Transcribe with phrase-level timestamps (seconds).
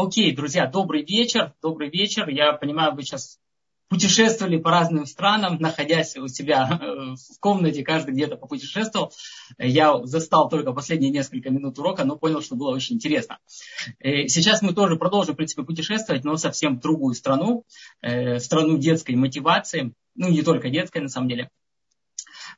[0.00, 2.28] окей, друзья, добрый вечер, добрый вечер.
[2.28, 3.38] Я понимаю, вы сейчас
[3.88, 9.12] путешествовали по разным странам, находясь у себя э, в комнате, каждый где-то попутешествовал.
[9.58, 13.38] Я застал только последние несколько минут урока, но понял, что было очень интересно.
[13.98, 17.64] Э, сейчас мы тоже продолжим, в принципе, путешествовать, но совсем в другую страну,
[18.00, 21.50] э, страну детской мотивации, ну, не только детской, на самом деле.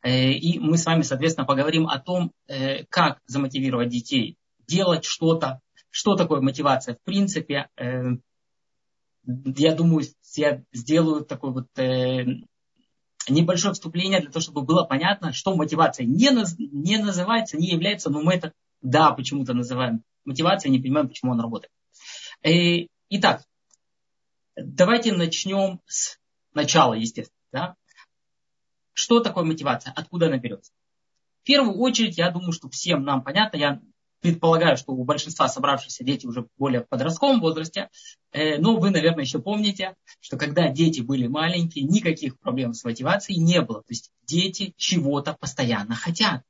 [0.04, 2.32] И мы с вами, соответственно, поговорим о том,
[2.88, 4.36] как замотивировать детей
[4.66, 5.60] делать что-то,
[5.92, 6.96] что такое мотивация.
[6.96, 12.24] В принципе, я думаю, я сделаю такое вот э,
[13.28, 18.22] небольшое вступление для того, чтобы было понятно, что мотивация не, не называется, не является, но
[18.22, 21.72] мы это, да, почему-то называем мотивацией, не понимаем, почему она работает.
[22.42, 23.44] Э, итак,
[24.56, 26.18] давайте начнем с
[26.54, 27.36] начала, естественно.
[27.52, 27.76] Да?
[28.94, 29.92] Что такое мотивация?
[29.94, 30.72] Откуда она берется?
[31.42, 33.80] В первую очередь, я думаю, что всем нам понятно, я
[34.22, 37.90] предполагаю, что у большинства собравшихся дети уже более в подростковом возрасте,
[38.30, 43.40] э, но вы, наверное, еще помните, что когда дети были маленькие, никаких проблем с мотивацией
[43.40, 43.80] не было.
[43.80, 46.42] То есть дети чего-то постоянно хотят.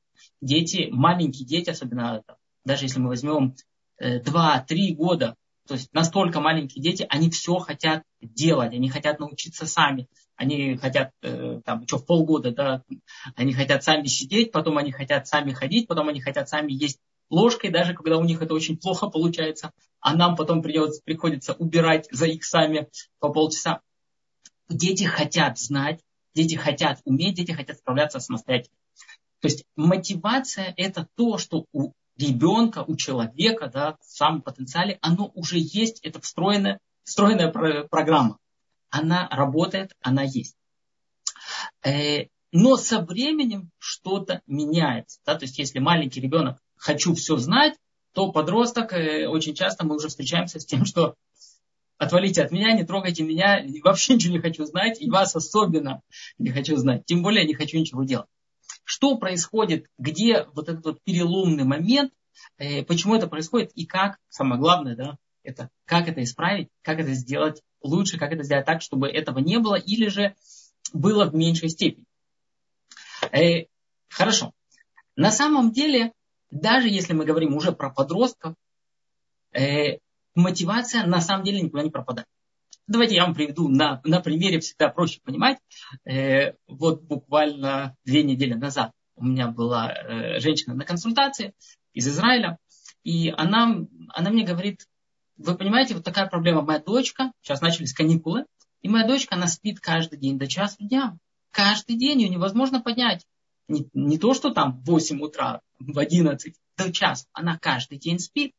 [0.42, 2.22] Дети, маленькие дети, особенно
[2.64, 3.54] даже если мы возьмем
[4.00, 5.34] 2-3 э, года,
[5.66, 11.12] то есть настолько маленькие дети, они все хотят делать, они хотят научиться сами, они хотят
[11.22, 12.82] э, там еще полгода, да,
[13.36, 16.98] они хотят сами сидеть, потом они хотят сами ходить, потом они хотят сами есть
[17.32, 22.06] ложкой, даже когда у них это очень плохо получается, а нам потом придется, приходится убирать
[22.12, 22.88] за их сами
[23.18, 23.80] по полчаса.
[24.68, 26.00] Дети хотят знать,
[26.34, 28.76] дети хотят уметь, дети хотят справляться самостоятельно.
[29.40, 35.32] То есть мотивация это то, что у ребенка, у человека, да, в самом потенциале, оно
[35.34, 38.38] уже есть, это встроенная, встроенная программа.
[38.90, 40.56] Она работает, она есть.
[41.82, 45.18] Э, но со временем что-то меняется.
[45.24, 45.34] Да?
[45.34, 47.74] То есть если маленький ребенок хочу все знать,
[48.12, 51.14] то подросток, э, очень часто мы уже встречаемся с тем, что
[51.96, 56.02] отвалите от меня, не трогайте меня, вообще ничего не хочу знать, и вас особенно
[56.38, 58.26] не хочу знать, тем более не хочу ничего делать.
[58.84, 62.12] Что происходит, где вот этот вот переломный момент,
[62.58, 67.12] э, почему это происходит и как, самое главное, да, это как это исправить, как это
[67.14, 70.34] сделать лучше, как это сделать так, чтобы этого не было или же
[70.92, 72.06] было в меньшей степени.
[73.30, 73.66] Э,
[74.08, 74.52] хорошо.
[75.14, 76.12] На самом деле
[76.52, 78.54] даже если мы говорим уже про подростков,
[79.52, 79.98] э,
[80.34, 82.28] мотивация на самом деле никуда не пропадает.
[82.86, 85.58] Давайте я вам приведу на, на примере, всегда проще понимать.
[86.04, 91.54] Э, вот буквально две недели назад у меня была э, женщина на консультации
[91.94, 92.58] из Израиля,
[93.02, 94.86] и она, она мне говорит,
[95.38, 96.62] вы понимаете, вот такая проблема.
[96.62, 98.44] Моя дочка, сейчас начались каникулы,
[98.82, 101.16] и моя дочка, она спит каждый день до часу дня.
[101.50, 103.24] Каждый день ее невозможно поднять.
[103.68, 107.26] Не, не то, что там в 8 утра, в 11 до часа.
[107.32, 108.54] Она каждый день спит.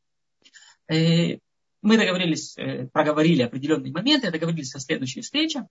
[0.87, 1.37] Э,
[1.81, 5.67] мы договорились, э, проговорили определенные моменты, договорились о следующей встрече.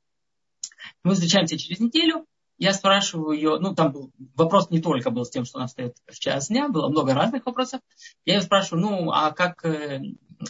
[1.03, 2.26] Мы встречаемся через неделю.
[2.59, 5.97] Я спрашиваю ее, ну там был вопрос не только был с тем, что она встает
[6.06, 7.81] в час дня, было много разных вопросов.
[8.25, 10.00] Я ее спрашиваю, ну а как, э,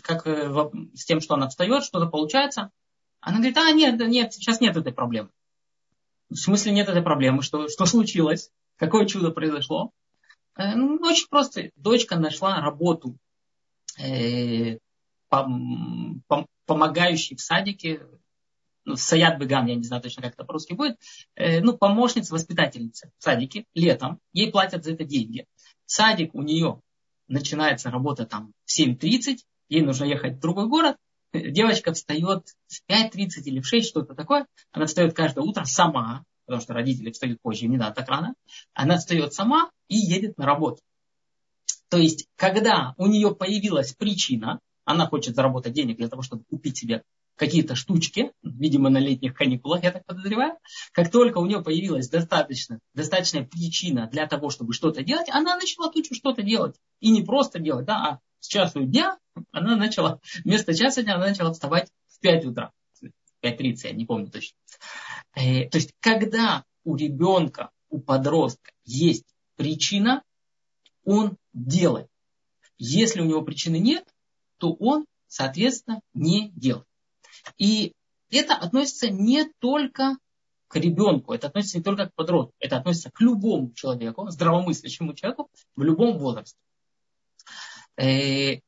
[0.03, 2.71] как с тем, что она встает, что-то получается?
[3.21, 5.31] Она говорит, а нет, нет, сейчас нет этой проблемы.
[6.29, 7.43] В смысле нет этой проблемы?
[7.43, 8.51] Что, что случилось?
[8.83, 9.93] Какое чудо произошло?
[10.57, 11.71] Э, ну, очень просто.
[11.77, 13.17] Дочка нашла работу
[13.97, 14.79] э,
[15.29, 18.05] пом, пом, помогающей в садике,
[18.85, 20.99] ну, Саят Беган, я не знаю точно, как это по-русски будет,
[21.37, 24.19] э, ну, помощница, воспитательница в садике летом.
[24.33, 25.47] Ей платят за это деньги.
[25.87, 26.81] Садик у нее
[27.29, 29.37] начинается работа там в 7.30,
[29.69, 30.97] ей нужно ехать в другой город,
[31.33, 34.49] девочка встает в 5.30 или в 6, что-то такое.
[34.73, 38.35] Она встает каждое утро сама, потому что родители встают позже, им не надо так рано,
[38.75, 40.81] она встает сама и едет на работу.
[41.89, 46.79] То есть, когда у нее появилась причина, она хочет заработать денег для того, чтобы купить
[46.79, 47.03] себе
[47.37, 50.57] какие-то штучки, видимо, на летних каникулах, я так подозреваю,
[50.93, 55.91] как только у нее появилась достаточно, достаточная причина для того, чтобы что-то делать, она начала
[55.91, 56.77] тучу что-то делать.
[57.01, 59.19] И не просто делать, да, а с часу дня
[59.51, 62.73] она начала, вместо часа дня она начала вставать в 5 утра.
[63.43, 64.57] 5.30, я не помню точно.
[65.35, 69.27] Э, то есть, когда у ребенка, у подростка есть
[69.57, 70.23] причина,
[71.05, 72.09] он делает.
[72.79, 74.07] Если у него причины нет,
[74.59, 76.87] то он, соответственно, не делает.
[77.59, 77.93] И
[78.31, 80.17] это относится не только
[80.69, 85.51] к ребенку, это относится не только к подростку, это относится к любому человеку, здравомыслящему человеку
[85.77, 86.59] в любом возрасте.
[87.97, 88.61] Э,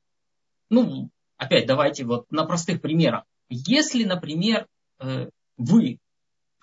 [0.68, 3.24] ну, опять давайте вот на простых примерах.
[3.48, 4.66] Если, например,
[4.98, 5.98] э, вы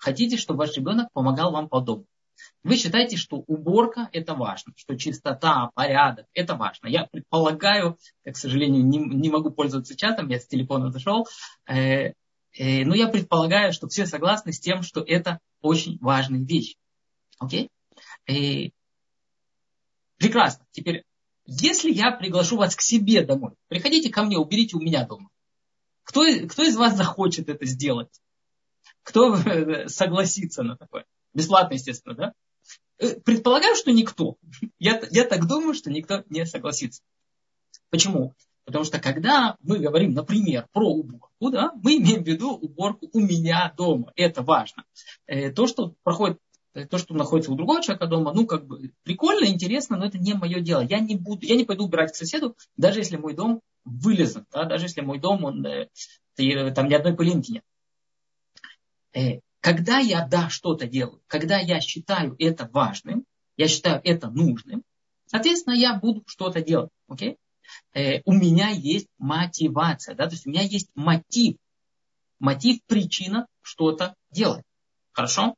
[0.02, 2.06] хотите, чтобы ваш ребенок помогал вам по дому.
[2.64, 6.88] Вы считаете, что уборка это важно, что чистота, порядок это важно.
[6.88, 11.28] Я предполагаю, я, к сожалению, не, не могу пользоваться чатом, я с телефона зашел,
[11.68, 12.14] э,
[12.52, 16.74] э, но я предполагаю, что все согласны с тем, что это очень важная вещь.
[17.38, 17.68] Окей?
[18.26, 18.70] Э,
[20.16, 20.66] прекрасно.
[20.72, 21.04] Теперь,
[21.46, 25.28] если я приглашу вас к себе домой, приходите ко мне, уберите у меня дома.
[26.02, 28.10] Кто, кто из вас захочет это сделать?
[29.02, 31.04] Кто э, согласится на такое?
[31.34, 32.32] Бесплатно, естественно, да?
[32.98, 34.36] Э, предполагаю, что никто.
[34.78, 37.02] Я, я так думаю, что никто не согласится.
[37.90, 38.34] Почему?
[38.64, 43.20] Потому что когда мы говорим, например, про уборку, да, мы имеем в виду уборку у
[43.20, 44.12] меня дома.
[44.14, 44.84] Это важно.
[45.26, 46.38] Э, то, что проходит
[46.88, 50.32] то, что находится у другого человека дома, ну, как бы прикольно, интересно, но это не
[50.32, 50.80] мое дело.
[50.80, 54.64] Я не буду, я не пойду убирать к соседу, даже если мой дом вылезан, да,
[54.64, 55.88] даже если мой дом, он, э,
[56.72, 57.64] там ни одной пылинки нет.
[59.14, 63.24] Э, когда я, да, что-то делаю, когда я считаю это важным,
[63.56, 64.82] я считаю это нужным,
[65.26, 67.36] соответственно, я буду что-то делать, окей?
[67.94, 71.56] Э, у меня есть мотивация, да, то есть у меня есть мотив,
[72.38, 74.64] мотив, причина что-то делать.
[75.12, 75.54] Хорошо?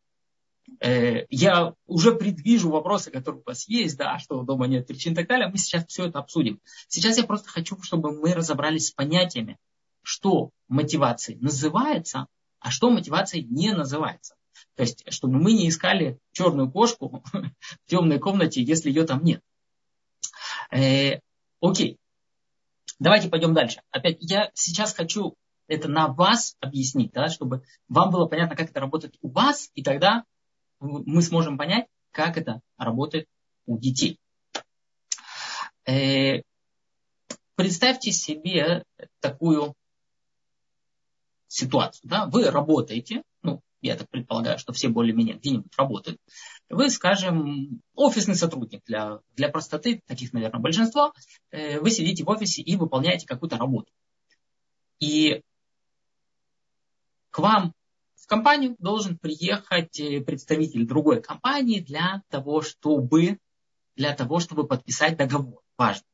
[0.80, 5.16] Э, я уже предвижу вопросы, которые у вас есть, да, что дома нет причин и
[5.16, 5.48] так далее.
[5.48, 6.60] Мы сейчас все это обсудим.
[6.88, 9.58] Сейчас я просто хочу, чтобы мы разобрались с понятиями,
[10.02, 12.26] что мотивацией называется,
[12.64, 14.36] а что мотивацией не называется.
[14.74, 19.42] То есть, чтобы мы не искали черную кошку в темной комнате, если ее там нет.
[20.70, 21.20] Э,
[21.60, 21.98] окей.
[22.98, 23.82] Давайте пойдем дальше.
[23.90, 28.80] Опять, я сейчас хочу это на вас объяснить, да, чтобы вам было понятно, как это
[28.80, 30.24] работает у вас, и тогда
[30.80, 33.26] мы сможем понять, как это работает
[33.66, 34.18] у детей.
[35.84, 36.40] Э,
[37.56, 38.84] представьте себе
[39.20, 39.74] такую
[41.54, 42.10] ситуацию.
[42.10, 42.26] Да?
[42.26, 46.18] Вы работаете, ну, я так предполагаю, что все более-менее где-нибудь работают.
[46.68, 51.12] Вы, скажем, офисный сотрудник для, для простоты, таких, наверное, большинство.
[51.50, 53.92] Э, вы сидите в офисе и выполняете какую-то работу.
[54.98, 55.42] И
[57.30, 57.72] к вам
[58.16, 63.38] в компанию должен приехать э, представитель другой компании для того, чтобы,
[63.96, 65.60] для того, чтобы подписать договор.
[65.76, 66.06] Важно.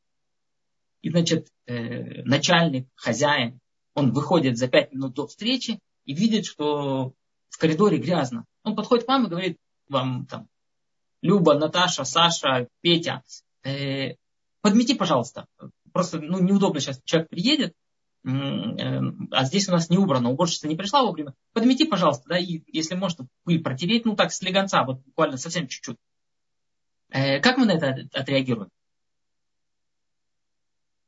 [1.02, 3.60] И, значит, э, начальник, хозяин,
[3.94, 7.12] он выходит за пять минут до встречи и видит, что
[7.48, 8.44] в коридоре грязно.
[8.62, 9.58] Он подходит к вам и говорит
[9.88, 10.48] вам там,
[11.22, 13.22] Люба, Наташа, Саша, Петя,
[13.64, 14.14] э,
[14.60, 15.46] подмети, пожалуйста.
[15.92, 17.74] Просто ну, неудобно сейчас человек приедет,
[18.22, 22.62] Эм, а здесь у нас не убрано, уборщица не пришла вовремя, подмети, пожалуйста, да, и
[22.66, 25.96] если можно пыль протереть, ну так, с слегонца, вот буквально совсем чуть-чуть.
[27.08, 28.68] Э, как мы на это отреагируем?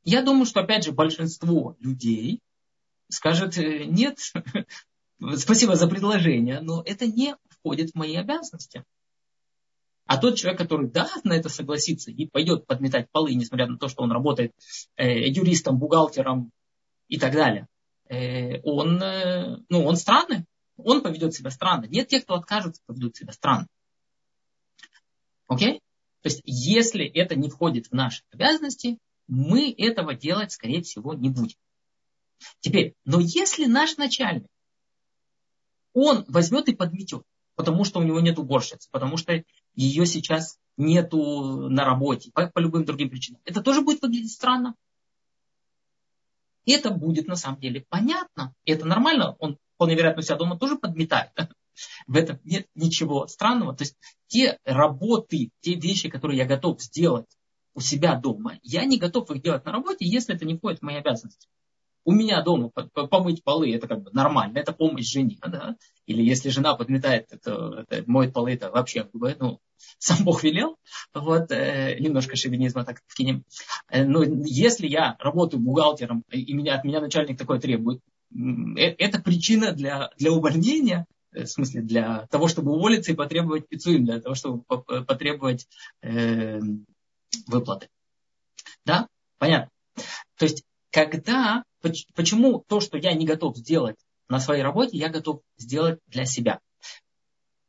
[0.03, 2.39] Я думаю, что, опять же, большинство людей
[3.13, 4.19] скажет, э, нет,
[5.37, 8.83] спасибо за предложение, но это не входит в мои обязанности.
[10.05, 13.87] А тот человек, который да, на это согласится и пойдет подметать полы, несмотря на то,
[13.87, 14.51] что он работает
[14.97, 16.51] э, юристом, бухгалтером,
[17.07, 17.67] и так далее.
[18.09, 20.45] Э, он, э, ну, он странный,
[20.77, 21.85] он поведет себя странно.
[21.85, 23.67] Нет тех, кто откажется, поведут себя странно.
[25.47, 25.79] Окей?
[26.21, 31.29] То есть, если это не входит в наши обязанности, мы этого делать, скорее всего, не
[31.29, 31.57] будем.
[32.59, 34.47] Теперь, но если наш начальник,
[35.93, 37.23] он возьмет и подметет,
[37.55, 39.43] потому что у него нет уборщицы, потому что
[39.75, 44.75] ее сейчас нету на работе, по, по любым другим причинам, это тоже будет выглядеть странно
[46.65, 48.53] это будет на самом деле понятно.
[48.65, 49.35] Это нормально.
[49.39, 51.31] Он, вполне вероятно, себя дома тоже подметает.
[52.07, 53.75] В этом нет ничего странного.
[53.75, 53.95] То есть
[54.27, 57.27] те работы, те вещи, которые я готов сделать
[57.73, 60.83] у себя дома, я не готов их делать на работе, если это не входит в
[60.83, 61.47] мои обязанности
[62.05, 65.75] у меня дома помыть полы, это как бы нормально, это помощь жене, да?
[66.05, 69.59] Или если жена подметает, это, это моет полы, это вообще, ну,
[69.99, 70.77] сам Бог велел,
[71.13, 73.43] вот, э, немножко шовинизма так вкинем.
[73.89, 78.01] Э, но если я работаю бухгалтером, и меня, от меня начальник такое требует,
[78.33, 83.67] э, это причина для, для увольнения, э, в смысле, для того, чтобы уволиться и потребовать
[83.67, 85.67] пиццу, для того, чтобы потребовать
[86.01, 86.59] э,
[87.47, 87.87] выплаты.
[88.85, 89.07] Да?
[89.37, 89.69] Понятно?
[90.37, 91.63] То есть, когда
[92.15, 93.97] Почему то, что я не готов сделать
[94.29, 96.59] на своей работе, я готов сделать для себя?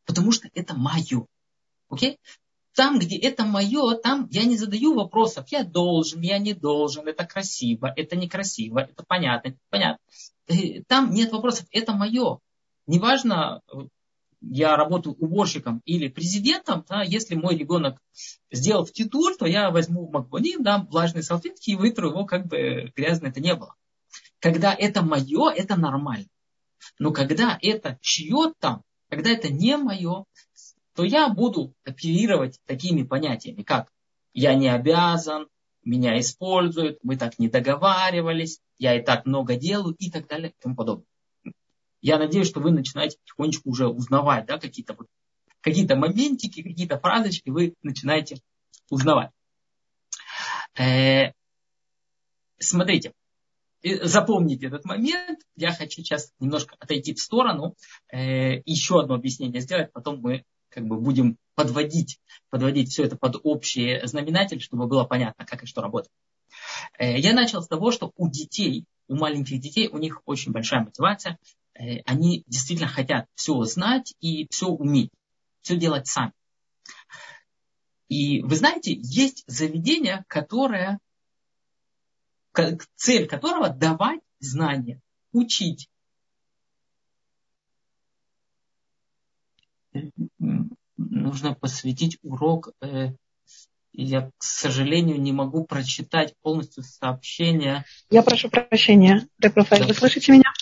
[0.07, 1.27] Потому что это мое.
[1.89, 2.19] Окей?
[2.75, 5.47] Там, где это мое, там я не задаю вопросов.
[5.51, 9.99] Я должен, я не должен, это красиво, это некрасиво, это понятно, это понятно.
[10.49, 12.41] Э, там нет вопросов, это мое.
[12.87, 13.63] Неважно,
[14.41, 18.01] я работаю уборщиком или президентом, да, если мой ребенок
[18.51, 22.93] сделал в титур, то я возьму макбонин, дам влажные салфетки и вытру его, как бы
[22.95, 23.75] грязно это не было.
[24.45, 26.27] Когда это мое, это нормально.
[26.99, 30.27] Но когда это чье там, когда это не мое,
[30.95, 33.91] то я буду оперировать такими понятиями, как
[34.35, 35.49] я не обязан,
[35.83, 40.63] меня используют, мы так не договаривались, я и так много делаю и так далее и
[40.63, 41.07] тому подобное.
[42.03, 45.07] Я надеюсь, что вы начинаете потихонечку уже узнавать да, какие-то вот,
[45.63, 48.43] какие моментики, какие-то фразочки вы начинаете
[48.91, 49.31] узнавать.
[50.79, 51.33] Э,
[52.59, 53.15] смотрите,
[53.85, 55.41] запомните этот момент.
[55.57, 57.75] Я хочу сейчас немножко отойти в сторону,
[58.13, 62.19] э, еще одно объяснение сделать, потом мы как бы будем подводить,
[62.51, 66.13] подводить все это под общий знаменатель, чтобы было понятно, как и что работает.
[66.99, 70.85] Э, я начал с того, что у детей, у маленьких детей, у них очень большая
[70.85, 71.39] мотивация.
[71.75, 75.11] Э, они действительно хотят все знать и все уметь,
[75.61, 76.33] все делать сами.
[78.09, 80.99] И вы знаете, есть заведение, которое,
[82.97, 85.01] цель которого давать знания,
[85.33, 85.89] учить.
[90.97, 92.71] Нужно посвятить урок.
[92.81, 93.13] Э,
[93.93, 97.85] я, к сожалению, не могу прочитать полностью сообщение.
[98.11, 99.89] Я прошу прощения, Рафаэль, да.
[99.89, 100.53] вы слышите меня?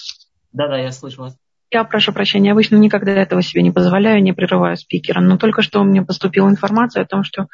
[0.52, 1.36] Да, да, я слышу вас.
[1.72, 5.22] Я прошу прощения, обычно никогда этого себе не позволяю, не прерываю спикера.
[5.22, 7.46] Но только что мне поступила информация о том, что э,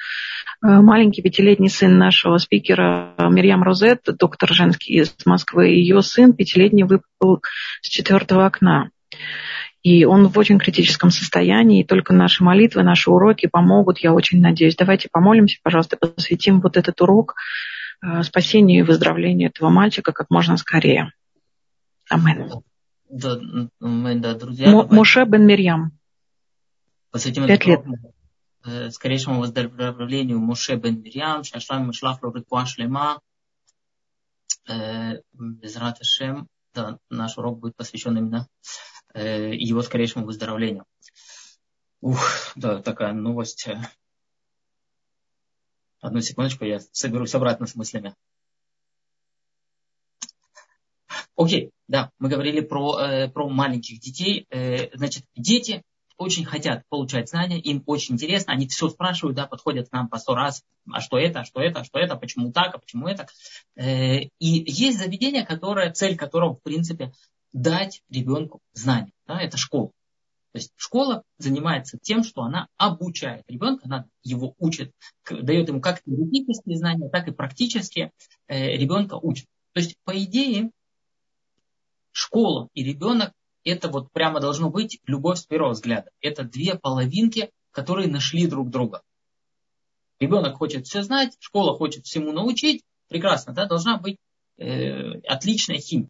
[0.60, 7.42] маленький пятилетний сын нашего спикера Мирьям Розет, доктор женский из Москвы, ее сын пятилетний выпал
[7.80, 8.90] с четвертого окна.
[9.84, 14.40] И он в очень критическом состоянии, и только наши молитвы, наши уроки помогут, я очень
[14.40, 14.74] надеюсь.
[14.74, 17.36] Давайте помолимся, пожалуйста, посвятим вот этот урок
[18.02, 21.12] э, спасению и выздоровлению этого мальчика как можно скорее.
[22.10, 22.50] Амин.
[23.08, 23.38] Да,
[23.80, 24.70] мы, да, друзья.
[24.70, 25.98] Моше бен Мирьям.
[27.10, 27.84] Посвятим Пять лет.
[28.64, 33.20] Э, скорейшему выздоровлению Моше бен Мирьям, Шашрам Мишлах Рурикуа Шлема,
[34.68, 36.48] э, Безрат Шем.
[36.74, 38.46] Да, наш урок будет посвящен именно
[39.14, 40.84] э, его скорейшему выздоровлению.
[42.00, 42.20] Ух,
[42.56, 43.68] да, такая новость.
[46.00, 48.14] Одну секундочку, я соберусь обратно с мыслями.
[51.38, 54.44] Окей, да, мы говорили про, э, про маленьких детей.
[54.50, 55.84] Э, значит, дети
[56.16, 60.18] очень хотят получать знания, им очень интересно, они все спрашивают, да, подходят к нам по
[60.18, 63.06] сто раз, а что это, а что это, а что это, почему так, а почему
[63.06, 63.28] это.
[63.76, 67.12] Э, и есть заведение, которое, цель которого, в принципе,
[67.52, 69.12] дать ребенку знания.
[69.28, 69.92] Да, это школа.
[70.50, 74.90] То есть школа занимается тем, что она обучает ребенка, она его учит,
[75.30, 78.10] дает ему как теоретические знания, так и практические
[78.48, 79.46] э, ребенка учит.
[79.72, 80.72] То есть, по идее,
[82.12, 83.32] школа и ребенок,
[83.64, 86.10] это вот прямо должно быть любовь с первого взгляда.
[86.20, 89.02] Это две половинки, которые нашли друг друга.
[90.20, 92.82] Ребенок хочет все знать, школа хочет всему научить.
[93.08, 94.16] Прекрасно, да, должна быть
[94.56, 96.08] э, отличная химия.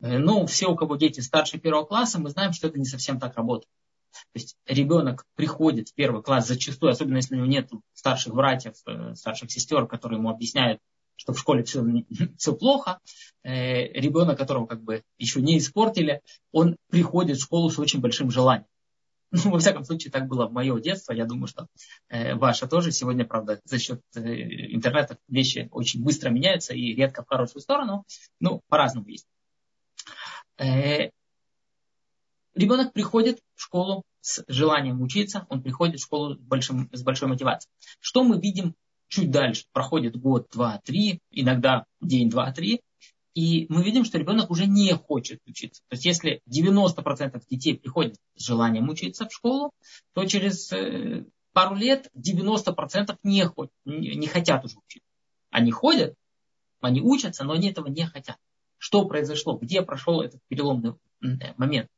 [0.00, 3.20] Э, но все, у кого дети старше первого класса, мы знаем, что это не совсем
[3.20, 3.68] так работает.
[4.12, 8.74] То есть ребенок приходит в первый класс зачастую, особенно если у него нет старших братьев,
[8.86, 10.80] э, старших сестер, которые ему объясняют,
[11.18, 11.84] что в школе все,
[12.38, 13.00] все плохо,
[13.42, 16.22] э, ребенок, которого как бы еще не испортили,
[16.52, 18.66] он приходит в школу с очень большим желанием.
[19.30, 21.12] Ну, во всяком случае, так было в мое детство.
[21.12, 21.66] Я думаю, что
[22.08, 22.92] э, ваше тоже.
[22.92, 24.20] Сегодня, правда, за счет э,
[24.74, 28.04] интернета вещи очень быстро меняются и редко в хорошую сторону.
[28.40, 29.26] Ну, по-разному есть.
[30.56, 31.10] Э,
[32.54, 37.28] ребенок приходит в школу с желанием учиться, он приходит в школу с, большим, с большой
[37.28, 37.70] мотивацией.
[38.00, 38.74] Что мы видим
[39.08, 42.80] чуть дальше, проходит год, два, три, иногда день, два, три,
[43.34, 45.82] и мы видим, что ребенок уже не хочет учиться.
[45.88, 49.70] То есть если 90% детей приходят с желанием учиться в школу,
[50.12, 55.08] то через э, пару лет 90% не, хоть, не хотят уже учиться.
[55.50, 56.14] Они ходят,
[56.80, 58.38] они учатся, но они этого не хотят.
[58.76, 59.56] Что произошло?
[59.56, 60.94] Где прошел этот переломный
[61.56, 61.88] момент?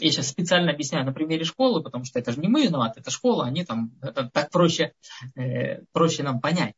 [0.00, 3.10] Я сейчас специально объясняю на примере школы, потому что это же не мы виноваты, это
[3.10, 4.92] школа, они там, это так проще,
[5.34, 6.74] э, проще нам понять.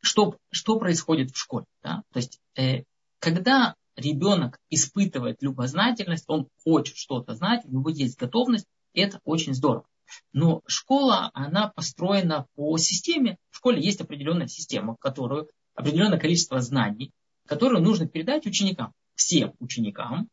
[0.00, 1.66] Что, что происходит в школе?
[1.82, 2.02] Да?
[2.12, 2.84] То есть, э,
[3.18, 9.86] когда ребенок испытывает любознательность, он хочет что-то знать, у него есть готовность, это очень здорово.
[10.32, 13.38] Но школа, она построена по системе.
[13.50, 17.10] В школе есть определенная система, которую, определенное количество знаний,
[17.46, 20.28] которую нужно передать ученикам, всем ученикам,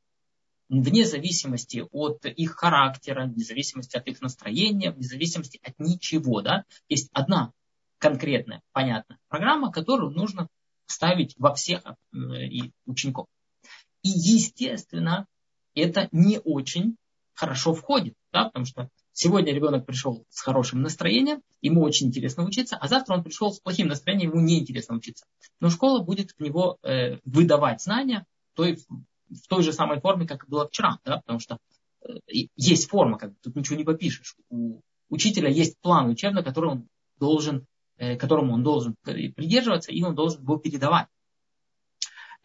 [0.82, 6.42] вне зависимости от их характера, вне зависимости от их настроения, вне зависимости от ничего.
[6.42, 6.66] Да?
[6.90, 7.52] Есть одна
[8.00, 10.48] конкретная, понятная программа, которую нужно
[10.86, 12.18] ставить во всех э,
[12.86, 13.28] учеников.
[14.02, 15.26] И, естественно,
[15.76, 16.98] это не очень
[17.34, 22.78] хорошо входит, да, потому что сегодня ребенок пришел с хорошим настроением, ему очень интересно учиться,
[22.78, 25.26] а завтра он пришел с плохим настроением, ему неинтересно учиться.
[25.60, 28.78] Но школа будет в него э, выдавать знания той
[29.34, 31.58] в той же самой форме, как было вчера, да, потому что
[32.30, 34.36] есть форма, как тут ничего не попишешь.
[34.50, 36.88] У учителя есть план учебный, который он
[37.18, 37.66] должен,
[37.98, 41.08] которому он должен придерживаться, и он должен его передавать.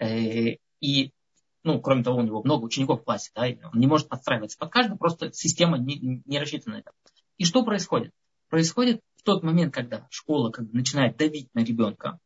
[0.00, 1.12] И,
[1.64, 4.70] ну, кроме того, у него много учеников в классе, да, он не может подстраиваться под
[4.70, 6.92] каждого, просто система не, не рассчитана на это.
[7.36, 8.12] И что происходит?
[8.48, 12.18] Происходит в тот момент, когда школа как бы, начинает давить на ребенка,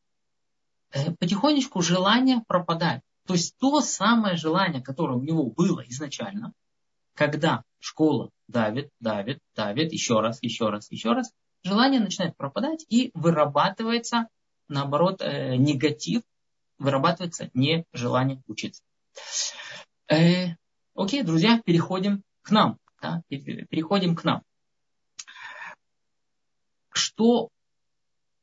[0.92, 3.02] э, потихонечку желание пропадает.
[3.26, 6.52] То есть то самое желание, которое у него было изначально,
[7.14, 13.10] когда школа давит, давит, давит, еще раз, еще раз, еще раз, желание начинает пропадать и
[13.14, 14.28] вырабатывается,
[14.68, 16.22] наоборот, э, негатив,
[16.78, 18.82] вырабатывается нежелание учиться.
[20.08, 20.56] Э,
[20.94, 22.78] окей, друзья, переходим к нам.
[23.00, 24.42] Да, переходим к нам
[27.12, 27.48] что,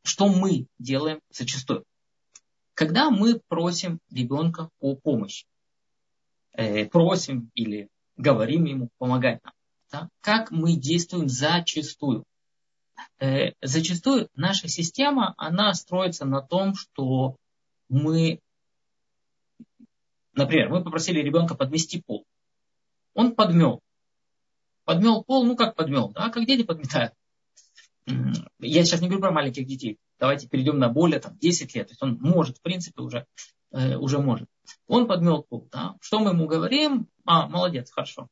[0.04, 1.84] что мы делаем зачастую?
[2.80, 5.46] Когда мы просим ребенка о помощи,
[6.54, 9.54] э, просим или говорим ему помогать нам,
[9.92, 12.24] да, как мы действуем зачастую?
[13.20, 17.36] Э, зачастую наша система, она строится на том, что
[17.90, 18.40] мы,
[20.32, 22.24] например, мы попросили ребенка подмести пол.
[23.14, 23.82] Он подмел.
[24.86, 27.14] Подмел пол, ну как подмел, да, как дети подметают
[28.60, 31.92] я сейчас не говорю про маленьких детей, давайте перейдем на более там, 10 лет, то
[31.92, 33.26] есть он может, в принципе, уже,
[33.72, 34.48] э, уже может.
[34.88, 35.96] Он подмел пол, да?
[36.02, 37.08] что мы ему говорим?
[37.26, 38.28] А, молодец, хорошо.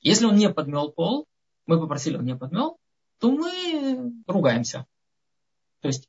[0.00, 1.26] Если он не подмел пол,
[1.66, 2.78] мы попросили, он не подмел,
[3.18, 4.86] то мы ругаемся.
[5.80, 6.08] То есть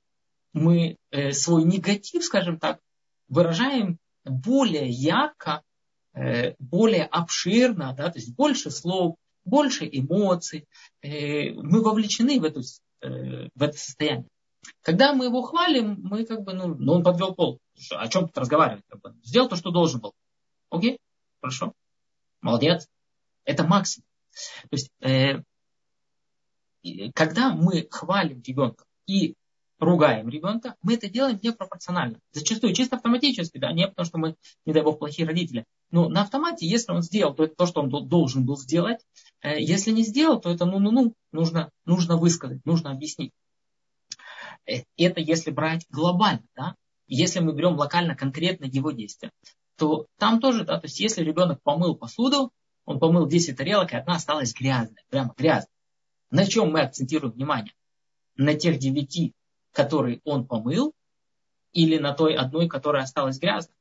[0.51, 2.79] мы э, свой негатив, скажем так,
[3.27, 5.61] выражаем более ярко,
[6.13, 9.15] э, более обширно, да, то есть больше слов,
[9.45, 10.67] больше эмоций.
[11.01, 12.61] Э, мы вовлечены в эту
[13.03, 14.29] Э, в это состояние.
[14.81, 17.59] Когда мы его хвалим, мы как бы, ну, ну он подвел пол.
[17.91, 18.83] О чем тут разговаривать?
[18.87, 19.15] Как бы?
[19.23, 20.13] Сделал то, что должен был.
[20.69, 20.99] Окей,
[21.41, 21.73] хорошо.
[22.41, 22.87] Молодец.
[23.45, 24.05] Это максимум.
[24.63, 25.41] То есть, э,
[27.13, 29.35] когда мы хвалим ребенка и
[29.79, 32.19] ругаем ребенка, мы это делаем непропорционально.
[32.31, 35.65] Зачастую чисто автоматически, да, не потому что мы, не дай бог, плохие родители.
[35.91, 39.01] Но на автомате, если он сделал то, то что он должен был сделать,
[39.43, 43.31] Э, если не сделал, то это ну-ну-ну, нужно, нужно высказать, нужно объяснить.
[44.65, 46.75] Э, это если брать глобально, да?
[47.07, 49.31] Если мы берем локально конкретно его действия,
[49.77, 52.51] то там тоже, да, то есть если ребенок помыл посуду,
[52.85, 55.73] он помыл 10 тарелок, и одна осталась грязная, прямо грязная.
[56.31, 57.73] На чем мы акцентируем внимание?
[58.35, 59.33] На тех девяти,
[59.71, 60.93] которые он помыл,
[61.71, 63.75] или на той одной, которая осталась грязной?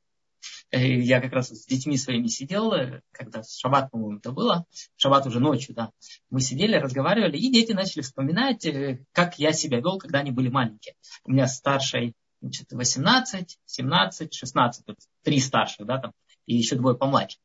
[0.73, 4.65] Э, я как раз с детьми своими сидел, э, когда шаббат, по-моему, это было,
[4.97, 5.91] шаббат уже ночью, да,
[6.31, 10.49] мы сидели, разговаривали, и дети начали вспоминать, э, как я себя вел, когда они были
[10.49, 10.95] маленькие.
[11.25, 16.13] У меня старший значит, 18, 17, 16, вот, три старших, да, там,
[16.47, 17.39] и еще двое помладше.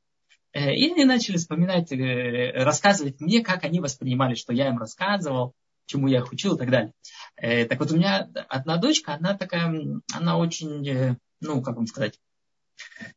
[0.53, 5.53] И они начали вспоминать, рассказывать мне, как они воспринимали, что я им рассказывал,
[5.85, 6.93] чему я их учил и так далее.
[7.35, 9.71] Так вот у меня одна дочка, она такая,
[10.11, 12.17] она очень, ну, как вам сказать,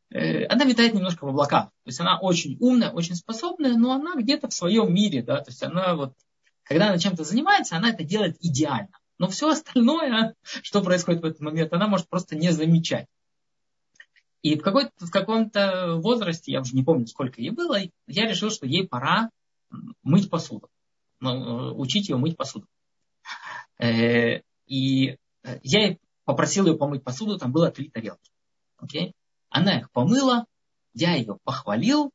[0.09, 1.65] она витает немножко в облаках.
[1.65, 5.49] То есть она очень умная, очень способная, но она где-то в своем мире, да, то
[5.49, 6.13] есть она вот,
[6.63, 8.91] когда она чем-то занимается, она это делает идеально.
[9.17, 13.07] Но все остальное, что происходит в этот момент, она может просто не замечать.
[14.41, 18.49] И в, какой в каком-то возрасте, я уже не помню, сколько ей было, я решил,
[18.49, 19.29] что ей пора
[20.01, 20.69] мыть посуду.
[21.19, 22.65] Ну, учить ее мыть посуду.
[23.77, 25.17] Э, и
[25.61, 28.31] я попросил ее помыть посуду, там было три тарелки.
[28.81, 29.13] Okay?
[29.51, 30.45] Она их помыла,
[30.93, 32.11] я ее похвалил,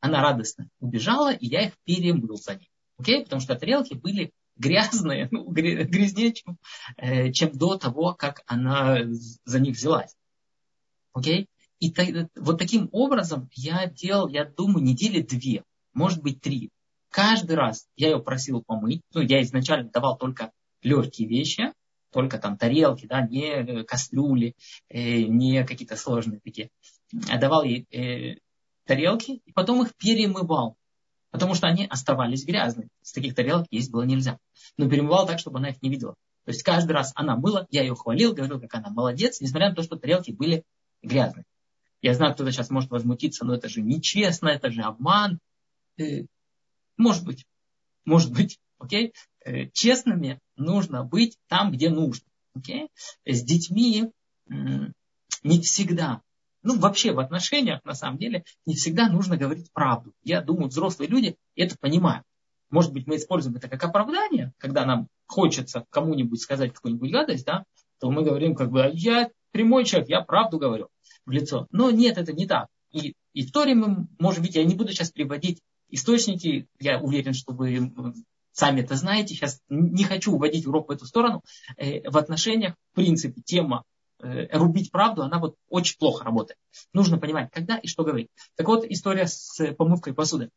[0.00, 2.70] она радостно убежала, и я их перемыл за ней.
[2.98, 3.22] Окей?
[3.22, 6.58] Потому что тарелки были грязные, ну, грязнее, чем,
[6.96, 8.98] э, чем до того, как она
[9.44, 10.16] за них взялась.
[11.12, 11.48] Окей?
[11.80, 12.04] И та,
[12.36, 16.70] вот таким образом я делал, я думаю, недели две, может быть три.
[17.10, 19.02] Каждый раз я ее просил помыть.
[19.12, 20.50] Ну, я изначально давал только
[20.82, 21.72] легкие вещи,
[22.14, 24.54] только там тарелки, да, не э, кастрюли,
[24.88, 26.70] э, не какие-то сложные такие.
[27.28, 28.38] А давал ей э,
[28.84, 30.76] тарелки и потом их перемывал,
[31.32, 32.88] потому что они оставались грязными.
[33.02, 34.38] С таких тарелок есть было нельзя.
[34.78, 36.14] Но перемывал так, чтобы она их не видела.
[36.44, 39.74] То есть каждый раз она мыла, я ее хвалил, говорил, как она молодец, несмотря на
[39.74, 40.62] то, что тарелки были
[41.02, 41.44] грязные.
[42.00, 45.40] Я знаю, кто-то сейчас может возмутиться, но это же нечестно, это же обман.
[46.96, 47.44] Может быть,
[48.04, 49.14] может быть, окей?
[49.72, 52.26] Честными нужно быть там, где нужно.
[52.56, 52.88] Okay?
[53.24, 54.10] С детьми
[54.48, 56.22] не всегда,
[56.62, 60.12] ну вообще в отношениях на самом деле не всегда нужно говорить правду.
[60.22, 62.24] Я думаю, взрослые люди это понимают.
[62.70, 67.64] Может быть, мы используем это как оправдание, когда нам хочется кому-нибудь сказать какую-нибудь гадость, да,
[68.00, 70.88] то мы говорим как бы, я прямой человек, я правду говорю
[71.24, 71.68] в лицо.
[71.70, 72.66] Но нет, это не так.
[72.90, 76.66] И, и мы, может быть, я не буду сейчас приводить источники.
[76.80, 77.92] Я уверен, что вы
[78.54, 79.34] сами это знаете.
[79.34, 81.42] Сейчас не хочу уводить урок в эту сторону.
[81.76, 83.84] Э, в отношениях, в принципе, тема
[84.22, 86.58] э, рубить правду, она вот очень плохо работает.
[86.92, 88.28] Нужно понимать, когда и что говорить.
[88.56, 90.50] Так вот, история с помывкой посуды.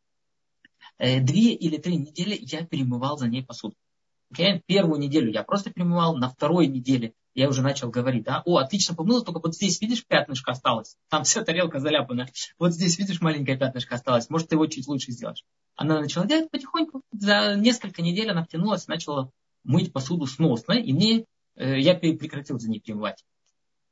[0.96, 3.74] Э, две или три недели я перемывал за ней посуду.
[4.32, 4.62] Okay?
[4.66, 8.96] Первую неделю я просто перемывал, на второй неделе я уже начал говорить, да, о, отлично
[8.96, 12.26] помыла, только вот здесь, видишь, пятнышко осталось, там вся тарелка заляпана,
[12.58, 15.44] вот здесь, видишь, маленькое пятнышко осталось, может, ты его чуть лучше сделаешь.
[15.76, 19.30] Она начала делать потихоньку, за несколько недель она втянулась, начала
[19.62, 23.24] мыть посуду сносно, и мне, э, я прекратил за ней перемывать.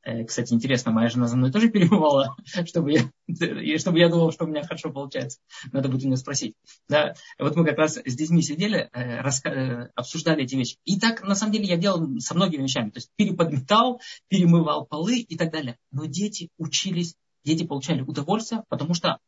[0.06, 4.44] Э, кстати, интересно, моя жена за мной тоже перемывала, чтобы я, чтобы я думал, что
[4.44, 5.40] у меня хорошо получается.
[5.72, 6.54] Надо будет у нее спросить.
[6.88, 9.48] Да, вот мы как раз с детьми сидели, э, раска...
[9.50, 10.76] Э, обсуждали эти вещи.
[10.84, 12.90] И так, на самом деле, я делал со многими вещами.
[12.90, 15.76] То есть переподметал, перемывал полы и так далее.
[15.90, 19.18] Но дети учились, дети получали удовольствие, потому что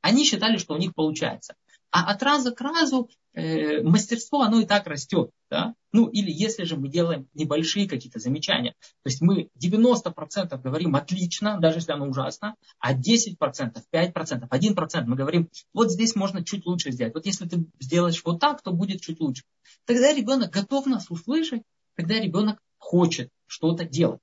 [0.00, 1.54] они считали, что у них получается.
[1.96, 5.30] А от раза к разу э, мастерство, оно и так растет.
[5.48, 5.74] Да?
[5.92, 8.74] Ну, или если же мы делаем небольшие какие-то замечания.
[9.02, 15.16] То есть мы 90% говорим отлично, даже если оно ужасно, а 10%, 5%, 1% мы
[15.16, 17.14] говорим, вот здесь можно чуть лучше сделать.
[17.14, 19.44] Вот если ты сделаешь вот так, то будет чуть лучше.
[19.86, 21.62] Тогда ребенок готов нас услышать,
[21.94, 24.20] тогда ребенок хочет что-то делать.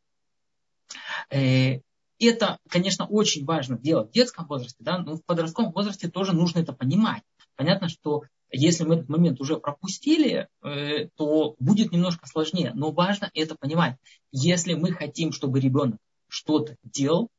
[1.31, 1.79] Э,
[2.19, 6.59] это, конечно, очень важно делать в детском возрасте, да, но в подростковом возрасте тоже нужно
[6.59, 7.23] это понимать.
[7.55, 12.71] Понятно, что если мы этот момент уже пропустили, э, то будет немножко сложнее.
[12.75, 13.97] Но важно это понимать.
[14.31, 17.29] Если мы хотим, чтобы ребенок что-то делал,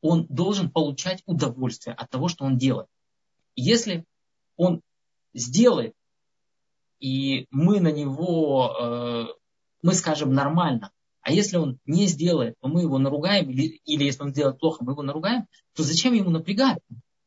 [0.00, 2.88] он должен получать удовольствие от того, что он делает.
[3.54, 4.04] Если
[4.56, 4.80] он
[5.34, 5.94] сделает,
[7.00, 9.24] и мы на него, э,
[9.82, 10.90] мы скажем нормально,
[11.20, 14.84] а если он не сделает, то мы его наругаем, или, или если он сделает плохо,
[14.84, 16.78] мы его наругаем, то зачем ему напрягать?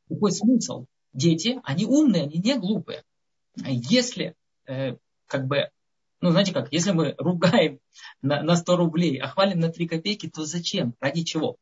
[0.08, 0.86] Какой смысл?
[1.14, 3.04] Дети, они умные, они не глупые.
[3.56, 4.36] Если,
[4.68, 4.96] э,
[5.26, 5.70] как бы,
[6.22, 7.80] ну, знаете как, если мы ругаем
[8.22, 10.94] на, на 100 рублей, а хвалим на 3 копейки, то зачем?
[11.00, 11.58] Ради чего?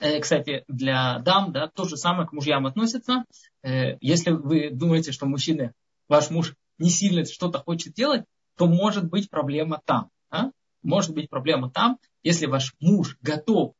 [0.00, 3.24] Э, кстати, для дам, да, то же самое к мужьям относится.
[3.62, 5.72] Э, если вы думаете, что мужчина,
[6.08, 8.24] ваш муж не сильно что-то хочет делать,
[8.56, 10.10] то может быть проблема там.
[10.30, 10.52] Да?
[10.82, 13.74] Может быть проблема там, если ваш муж готов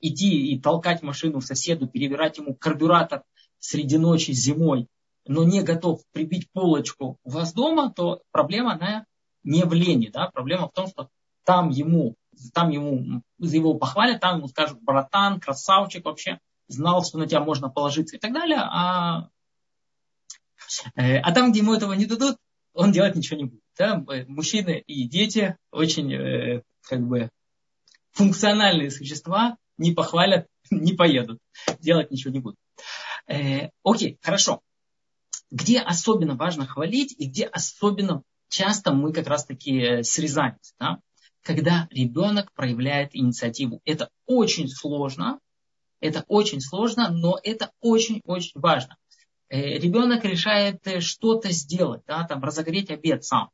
[0.00, 3.22] идти и толкать машину соседу, перебирать ему карбюратор
[3.60, 4.88] среди ночи зимой,
[5.26, 9.04] но не готов прибить полочку у вас дома, то проблема она
[9.44, 10.08] не в лени.
[10.08, 10.28] Да?
[10.28, 11.08] Проблема в том, что
[11.44, 12.16] там ему,
[12.52, 17.68] там ему его похвалят, там ему скажут, братан, красавчик вообще, знал, что на тебя можно
[17.68, 18.58] положиться и так далее.
[18.58, 19.28] А,
[20.96, 22.36] э, а там, где ему этого не дадут,
[22.72, 23.62] он делать ничего не будет.
[23.78, 24.02] Да?
[24.26, 27.30] Мужчины и дети очень э, как бы
[28.12, 31.38] функциональные существа, не похвалят, не поедут,
[31.80, 32.58] делать ничего не будут.
[33.26, 34.60] Э, окей, хорошо.
[35.50, 40.74] Где особенно важно хвалить и где особенно часто мы как раз таки э, срезаемся.
[40.78, 40.98] Да?
[41.42, 43.80] Когда ребенок проявляет инициативу.
[43.84, 45.40] Это очень сложно,
[46.00, 48.96] это очень сложно, но это очень-очень важно.
[49.48, 53.50] Э, ребенок решает э, что-то сделать, да, там, разогреть обед сам.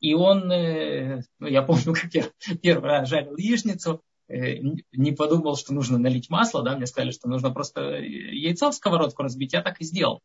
[0.00, 2.24] И он, ну, я помню, как я
[2.62, 7.50] первый раз жарил яичницу, не подумал, что нужно налить масло, да, мне сказали, что нужно
[7.50, 10.22] просто яйцо в сковородку разбить, я так и сделал.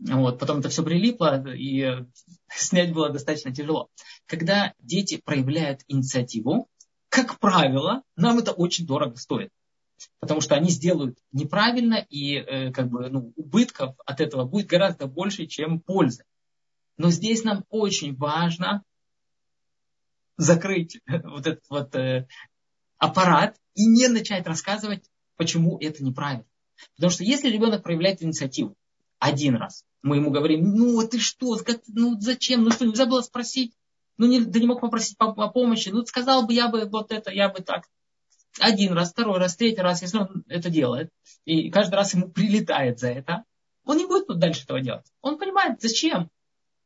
[0.00, 2.04] Вот, потом это все прилипло, и
[2.54, 3.88] снять было достаточно тяжело.
[4.26, 6.68] Когда дети проявляют инициативу,
[7.08, 9.50] как правило, нам это очень дорого стоит.
[10.18, 15.06] Потому что они сделают неправильно, и э, как бы, ну, убытков от этого будет гораздо
[15.06, 16.24] больше, чем пользы.
[16.96, 18.82] Но здесь нам очень важно
[20.36, 22.26] закрыть вот этот вот э,
[23.02, 25.02] аппарат и не начать рассказывать,
[25.36, 26.44] почему это неправильно.
[26.94, 28.76] Потому что если ребенок проявляет инициативу
[29.18, 33.22] один раз, мы ему говорим, ну а ты что, ну зачем, ну что, нельзя было
[33.22, 33.74] спросить,
[34.18, 37.10] ну не, ты не мог попросить по, по помощи, ну сказал бы я бы вот
[37.10, 37.88] это, я бы так.
[38.60, 41.10] Один раз, второй раз, третий раз, если он это делает,
[41.44, 43.42] и каждый раз ему прилетает за это,
[43.84, 45.06] он не будет дальше этого делать.
[45.22, 46.30] Он понимает, зачем.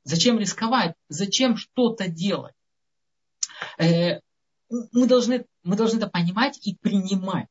[0.05, 2.55] Зачем рисковать, зачем что-то делать.
[3.79, 4.21] Э,
[4.71, 7.49] мы должны, мы должны это понимать и принимать.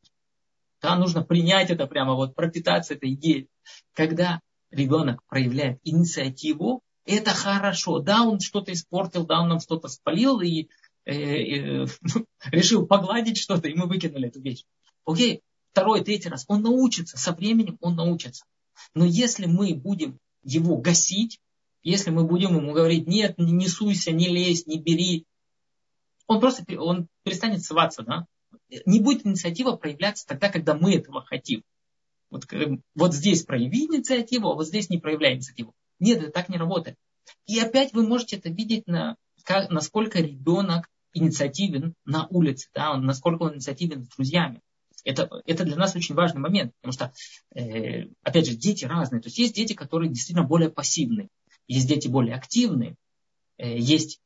[0.82, 3.50] Да, нужно принять это прямо, вот пропитаться этой идеей.
[3.94, 4.40] Когда
[4.72, 8.00] ребенок проявляет инициативу, это хорошо.
[8.00, 10.70] Да, он что-то испортил, да, он нам что-то спалил и
[11.06, 11.88] э, э,
[12.52, 14.64] решил погладить что-то, и мы выкинули эту вещь.
[15.06, 16.46] Окей, второй, третий раз.
[16.48, 18.46] Он научится, со временем он научится.
[18.94, 21.40] Но если мы будем его гасить,
[21.84, 25.26] если мы будем ему говорить, нет, не суйся, не лезь, не бери,
[26.28, 28.26] он просто он перестанет ссываться, да?
[28.86, 31.64] Не будет инициатива проявляться тогда, когда мы этого хотим.
[32.30, 32.46] Вот,
[32.96, 35.74] вот здесь прояви инициативу, а вот здесь не проявляй инициативу.
[36.00, 36.98] Нет, это так не работает.
[37.46, 43.44] И опять вы можете это видеть, на, как, насколько ребенок инициативен на улице, да, насколько
[43.44, 44.62] он инициативен с друзьями.
[45.04, 47.14] Это, это для нас очень важный момент, потому что,
[47.56, 49.22] э, опять же, дети разные.
[49.22, 51.30] То есть есть дети, которые действительно более пассивны,
[51.68, 52.96] есть дети более активные,
[53.58, 54.25] э, есть э,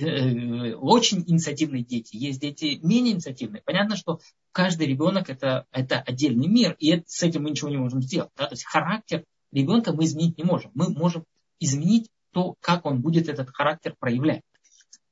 [0.00, 3.62] очень инициативные дети, есть дети менее инициативные.
[3.62, 4.20] Понятно, что
[4.52, 8.30] каждый ребенок это, это отдельный мир, и с этим мы ничего не можем сделать.
[8.36, 8.46] Да?
[8.46, 10.70] То есть характер ребенка мы изменить не можем.
[10.74, 11.24] Мы можем
[11.60, 14.42] изменить то, как он будет этот характер проявлять.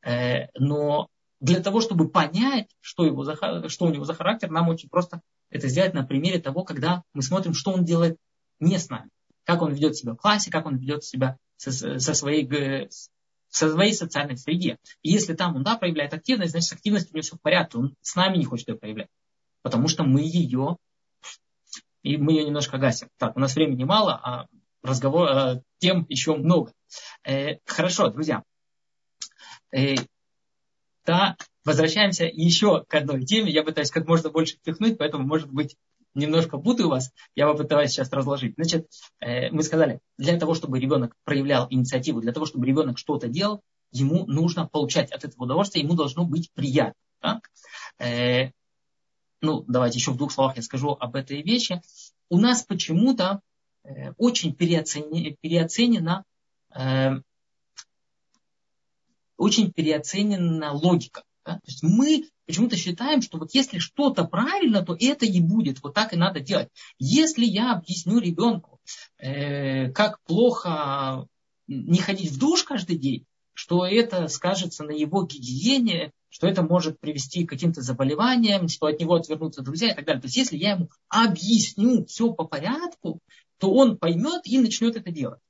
[0.03, 1.09] Э, но
[1.41, 3.37] для того, чтобы понять, что, его за,
[3.69, 7.23] что у него за характер, нам очень просто это сделать на примере того, когда мы
[7.23, 8.17] смотрим, что он делает
[8.59, 9.11] не с нами.
[9.45, 12.49] Как он ведет себя в классе, как он ведет себя со, со, своей,
[13.51, 14.79] со своей социальной среде.
[15.03, 17.79] И если там он да, проявляет активность, значит с у него все в порядке.
[17.79, 19.09] Он с нами не хочет ее проявлять.
[19.63, 20.77] Потому что мы ее,
[22.03, 23.09] и мы ее немножко гасим.
[23.19, 24.47] Так, у нас времени мало, а
[24.83, 26.73] разговор, э, тем еще много.
[27.25, 28.43] Э, хорошо, друзья.
[29.73, 29.97] Э,
[31.05, 33.51] да, возвращаемся еще к одной теме.
[33.51, 35.77] Я пытаюсь как можно больше впихнуть, поэтому, может быть,
[36.15, 37.13] немножко путаю вас.
[37.35, 38.55] Я попытаюсь сейчас разложить.
[38.57, 38.89] Значит,
[39.21, 43.63] э, мы сказали, для того, чтобы ребенок проявлял инициативу, для того, чтобы ребенок что-то делал,
[43.93, 46.95] ему нужно получать от этого удовольствие, ему должно быть приятно.
[47.23, 47.41] Да?
[47.99, 48.51] Э,
[49.41, 51.81] ну, давайте еще в двух словах я скажу об этой вещи.
[52.29, 53.41] У нас почему-то
[53.85, 56.25] э, очень переоценена, переоценена
[59.41, 61.25] очень переоценена логика.
[61.45, 61.55] Да?
[61.55, 65.83] То есть мы почему-то считаем, что вот если что-то правильно, то это и будет.
[65.83, 66.69] Вот так и надо делать.
[66.99, 68.81] Если я объясню ребенку,
[69.19, 71.27] э, как плохо
[71.67, 73.25] не ходить в душ каждый день,
[73.55, 79.01] что это скажется на его гигиене, что это может привести к каким-то заболеваниям, что от
[79.01, 80.21] него отвернутся друзья и так далее.
[80.21, 83.21] То есть если я ему объясню все по порядку,
[83.59, 85.41] то он поймет и начнет это делать.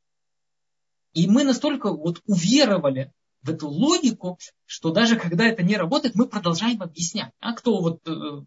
[1.12, 6.26] И мы настолько вот уверовали в эту логику, что даже когда это не работает, мы
[6.26, 7.32] продолжаем объяснять.
[7.40, 8.44] А кто вот, э,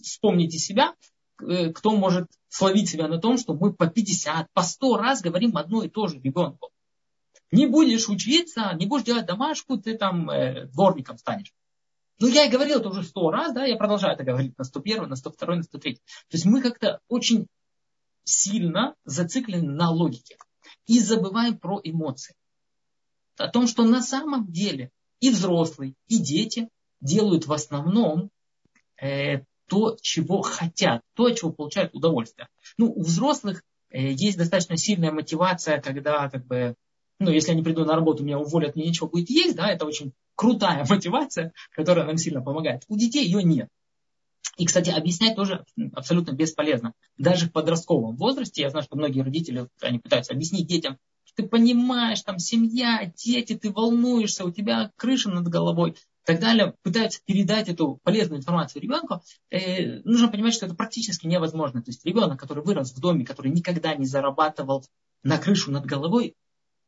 [0.00, 0.94] вспомните себя,
[1.40, 5.56] э, кто может словить себя на том, что мы по 50, по 100 раз говорим
[5.56, 6.70] одно и то же ребенку.
[7.52, 11.52] Не будешь учиться, не будешь делать домашку, ты там э, дворником станешь.
[12.18, 15.08] Ну, я и говорил это уже сто раз, да, я продолжаю это говорить на 101,
[15.08, 15.94] на 102, на 103.
[15.94, 16.00] То
[16.32, 17.46] есть мы как-то очень
[18.24, 20.38] сильно зациклены на логике
[20.86, 22.34] и забываем про эмоции
[23.38, 26.68] о том, что на самом деле и взрослые, и дети
[27.00, 28.30] делают в основном
[29.00, 32.48] э, то, чего хотят, то, от чего получают удовольствие.
[32.78, 36.74] Ну, у взрослых э, есть достаточно сильная мотивация, когда, как бы,
[37.18, 39.86] ну, если я не приду на работу, меня уволят, мне ничего будет есть, да, это
[39.86, 42.82] очень крутая мотивация, которая нам сильно помогает.
[42.88, 43.68] У детей ее нет.
[44.56, 45.64] И, кстати, объяснять тоже
[45.94, 46.94] абсолютно бесполезно.
[47.18, 50.98] Даже в подростковом возрасте, я знаю, что многие родители, они пытаются объяснить детям,
[51.36, 56.74] ты понимаешь, там семья, дети, ты волнуешься, у тебя крыша над головой и так далее,
[56.82, 61.82] пытаются передать эту полезную информацию ребенку, э, нужно понимать, что это практически невозможно.
[61.82, 64.84] То есть ребенок, который вырос в доме, который никогда не зарабатывал
[65.22, 66.34] на крышу над головой,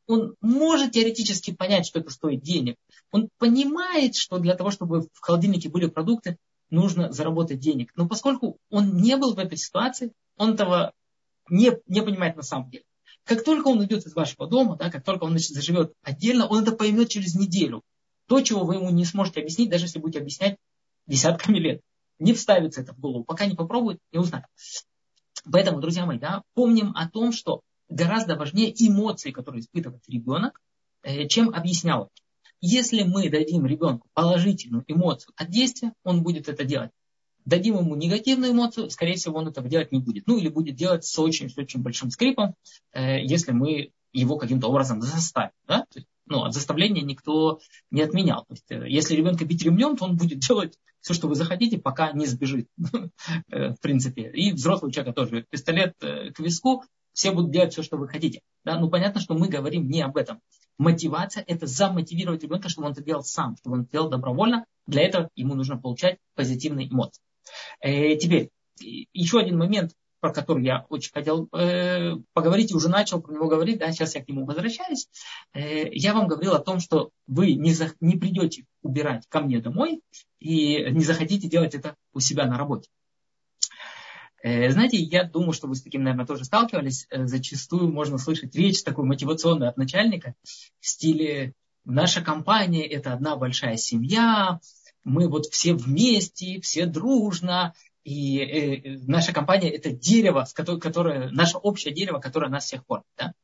[0.07, 2.77] он может теоретически понять, что это стоит денег.
[3.13, 6.39] Он понимает, что для того, чтобы в холодильнике были продукты,
[6.71, 7.93] нужно заработать денег.
[7.97, 10.93] Но поскольку он не был в этой ситуации, он этого
[11.49, 12.85] не, не понимает на самом деле.
[13.25, 16.63] Как только он уйдет из вашего дома, да, как только он значит, заживет отдельно, он
[16.63, 17.83] это поймет через неделю.
[18.27, 20.57] То, чего вы ему не сможете объяснить, даже если будете объяснять
[21.07, 21.81] десятками лет.
[22.19, 23.25] Не вставится это в голову.
[23.25, 24.47] Пока не попробует, не узнает.
[25.51, 30.61] Поэтому, друзья мои, да, помним о том, что гораздо важнее эмоции, которые испытывает ребенок,
[31.03, 32.23] э, чем объяснялки.
[32.61, 36.91] Если мы дадим ребенку положительную эмоцию от действия, он будет это делать
[37.49, 40.27] дадим ему негативную эмоцию, скорее всего, он этого делать не будет.
[40.27, 42.55] Ну, или будет делать с очень-очень большим скрипом,
[42.93, 45.53] э, если мы его каким-то образом заставим.
[45.67, 45.81] Да?
[45.91, 48.45] То есть, ну, от заставления никто не отменял.
[48.45, 51.79] То есть, э, если ребенка бить ремнем, то он будет делать все, что вы захотите,
[51.79, 52.69] пока не сбежит,
[53.49, 54.31] э, в принципе.
[54.31, 55.47] И взрослый человек тоже.
[55.49, 58.43] Пистолет э, к виску, все будут делать все, что вы хотите.
[58.69, 58.79] Да?
[58.79, 60.43] Ну, понятно, что мы говорим не об этом.
[60.77, 64.67] Мотивация– это замотивировать ребенка, чтобы он это делал сам, чтобы он это делал добровольно.
[64.87, 67.23] Для этого ему нужно получать позитивные эмоции.
[67.81, 73.23] Э, теперь, еще один момент, про который я очень хотел э, поговорить, и уже начал
[73.23, 75.09] про него говорить, да, сейчас я к нему возвращаюсь.
[75.55, 79.61] Э, я вам говорил о том, что вы не, за, не придете убирать ко мне
[79.61, 80.03] домой
[80.41, 82.91] и не захотите делать это у себя на работе.
[84.43, 87.07] Э, знаете, я думаю, что вы с таким, наверное, тоже сталкивались.
[87.11, 90.35] Э, зачастую можно слышать речь такую мотивационную от начальника
[90.81, 94.61] в стиле «наша компания– это одна большая семья»,
[95.05, 97.73] мы вот все вместе, все дружно,
[98.05, 103.07] И э, наша компания это дерево, которое, наше общее дерево, которое нас всех кормит.
[103.17, 103.35] Да?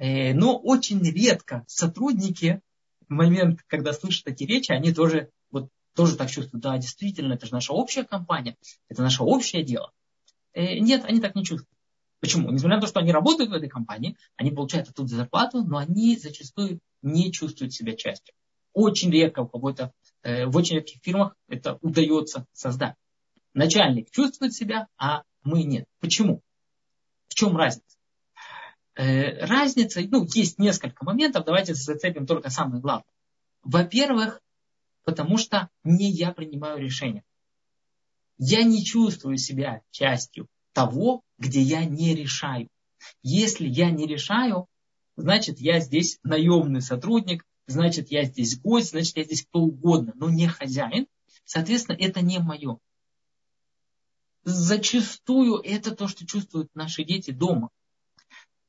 [0.00, 2.60] Но очень редко сотрудники
[3.08, 7.46] в момент, когда слышат эти речи, они тоже, вот, тоже так чувствуют, да, действительно, это
[7.46, 8.56] же наша общая компания,
[8.88, 9.92] это наше общее дело.
[10.58, 11.78] Э, нет, они так не чувствуют.
[12.18, 12.50] Почему?
[12.50, 16.16] Несмотря на то, что они работают в этой компании, они получают оттуда зарплату, но они
[16.16, 18.34] зачастую не чувствуют себя частью.
[18.72, 19.92] Очень редко у кого-то,
[20.22, 22.96] э, в очень редких фирмах это удается создать.
[23.54, 25.84] Начальник чувствует себя, а мы нет.
[26.00, 26.42] Почему?
[27.28, 27.96] В чем разница?
[28.96, 33.12] Э, разница, ну, есть несколько моментов, давайте зацепим только самое главное.
[33.62, 34.40] Во-первых,
[35.04, 37.22] потому что не я принимаю решение.
[38.38, 42.68] Я не чувствую себя частью того, где я не решаю.
[43.22, 44.66] Если я не решаю,
[45.16, 50.30] значит, я здесь наемный сотрудник, значит, я здесь гость, значит, я здесь кто угодно, но
[50.30, 51.06] не хозяин.
[51.44, 52.78] Соответственно, это не мое.
[54.44, 57.70] Зачастую это то, что чувствуют наши дети дома.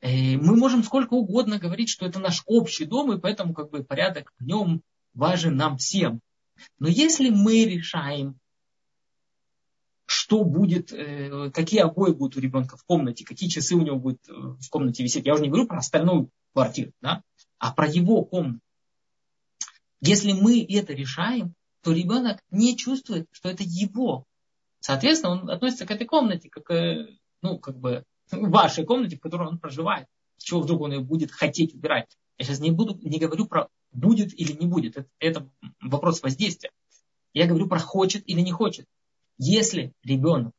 [0.02, 3.84] Э, мы можем сколько угодно говорить, что это наш общий дом, и поэтому как бы
[3.84, 4.82] порядок в нем
[5.14, 6.22] важен нам всем.
[6.80, 8.40] Но если мы решаем,
[10.10, 14.28] что будет, э, какие обои будут у ребенка в комнате, какие часы у него будут
[14.28, 17.22] э, в комнате висеть, я уже не говорю про остальную квартиру, да,
[17.60, 18.60] а про его комнату.
[20.02, 24.26] Если мы это решаем, то ребенок не чувствует, что это его.
[24.80, 26.72] Соответственно, он относится к этой комнате как,
[27.44, 30.08] ну, как бы вашей комнате, в которой он проживает.
[30.40, 32.18] Чего вдруг он ее будет хотеть убирать?
[32.40, 34.98] Я сейчас не, буду, не говорю про будет или не будет.
[34.98, 35.50] Это, это
[35.82, 36.72] вопрос воздействия.
[37.32, 38.88] Я говорю про хочет или не хочет.
[39.40, 40.54] Если ребенок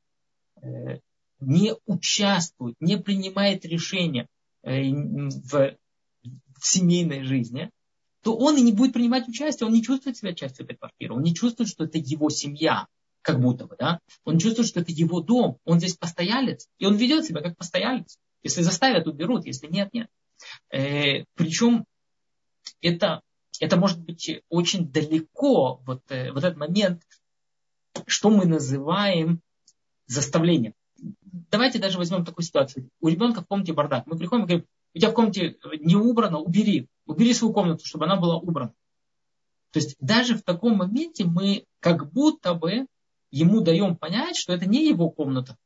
[0.63, 0.99] э,
[1.39, 4.27] не участвует, не принимает решения
[4.63, 5.77] э, в,
[6.59, 7.71] в семейной жизни,
[8.23, 11.23] то он и не будет принимать участие, он не чувствует себя частью этой квартиры, он
[11.23, 12.87] не чувствует, что это его семья,
[13.23, 16.97] как будто бы, да, он чувствует, что это его дом, он здесь постоялец, и он
[16.97, 18.19] ведет себя как постоялец.
[18.43, 20.09] Если заставят, уберут, если нет, нет.
[20.71, 21.85] Э, причем
[22.81, 23.21] это,
[23.61, 27.03] это может быть очень далеко, вот, э, вот этот момент,
[28.07, 29.41] что мы называем
[30.07, 30.75] заставлением.
[31.51, 32.89] Давайте даже возьмем такую ситуацию.
[33.01, 34.07] У ребенка в комнате бардак.
[34.07, 36.89] Мы приходим и говорим, у тебя в комнате не убрано, убери.
[37.07, 38.75] Убери свою комнату, чтобы она была убрана.
[39.71, 42.87] То есть даже в таком моменте мы как будто бы
[43.31, 45.57] ему даем понять, что это не его комната.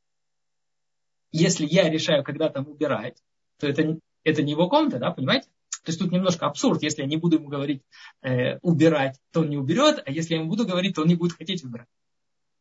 [1.31, 3.17] Если я решаю, когда там убирать,
[3.59, 5.49] то это, это не его комната, да, понимаете?
[5.83, 6.81] То есть тут немножко абсурд.
[6.81, 7.83] Если я не буду ему говорить
[8.21, 11.15] э, убирать, то он не уберет, а если я ему буду говорить, то он не
[11.15, 11.87] будет хотеть убирать.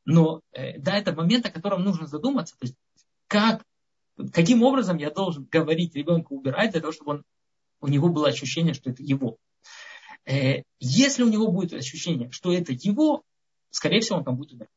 [0.05, 2.57] Но э, да, это момент, о котором нужно задуматься.
[2.59, 2.77] То есть
[3.27, 3.65] как,
[4.33, 7.25] каким образом я должен говорить ребенку убирать для того, чтобы он,
[7.81, 9.39] у него было ощущение, что это его.
[10.27, 13.23] Э, если у него будет ощущение, что это его,
[13.71, 14.71] скорее всего, он там будет убирать.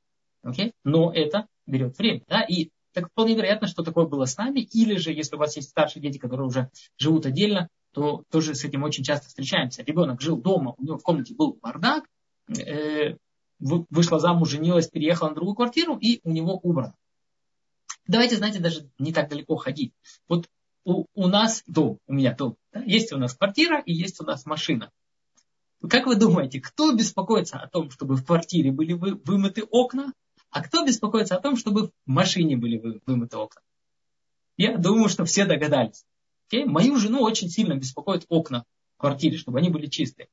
[0.45, 0.71] Okay?
[0.83, 2.23] Но это берет время.
[2.27, 2.41] Да?
[2.41, 4.61] И так вполне вероятно, что такое было с нами.
[4.61, 8.63] Или же, если у вас есть старшие дети, которые уже живут отдельно, то тоже с
[8.63, 9.83] этим очень часто встречаемся.
[9.83, 12.05] Ребенок жил дома, у него в комнате был бардак,
[12.49, 13.17] э,
[13.59, 16.95] вышла замуж, женилась, переехала на другую квартиру, и у него убрано.
[18.07, 19.93] Давайте, знаете, даже не так далеко ходить.
[20.27, 20.49] Вот
[20.85, 24.23] у, у нас дом, у меня дом, да, есть у нас квартира и есть у
[24.23, 24.91] нас машина.
[25.89, 30.13] Как вы думаете, кто беспокоится о том, чтобы в квартире были вы, вымыты окна,
[30.49, 33.61] а кто беспокоится о том, чтобы в машине были вы, вымыты окна?
[34.55, 36.05] Я думаю, что все догадались.
[36.51, 36.65] Okay?
[36.65, 38.63] Мою жену очень сильно беспокоят окна
[38.95, 40.29] в квартире, чтобы они были чистые.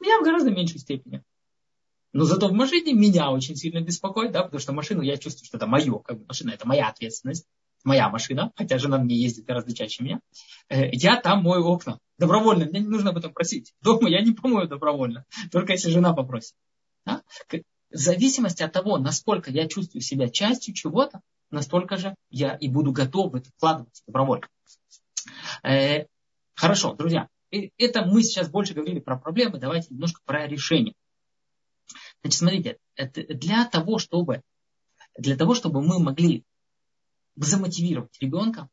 [0.00, 1.22] Меня в гораздо меньшей степени.
[2.16, 5.58] Но зато в машине меня очень сильно беспокоит, да, потому что машину я чувствую, что
[5.58, 7.44] это мое, как бы машина, это моя ответственность,
[7.84, 10.20] моя машина, хотя жена мне ездит гораздо чаще меня.
[10.70, 11.98] Э, я там мою окна.
[12.16, 13.74] Добровольно, мне не нужно об этом просить.
[13.82, 16.54] Дома я не помою добровольно, только если жена попросит.
[17.04, 17.22] Да?
[17.50, 22.92] В зависимости от того, насколько я чувствую себя частью чего-то, настолько же я и буду
[22.92, 24.48] готов это вкладываться добровольно.
[25.62, 26.06] Э,
[26.54, 30.94] хорошо, друзья, это мы сейчас больше говорили про проблемы, давайте немножко про решение.
[32.22, 32.78] Значит, смотрите,
[33.28, 34.42] для того, чтобы,
[35.16, 36.44] для того, чтобы мы могли
[37.36, 38.68] замотивировать ребенка,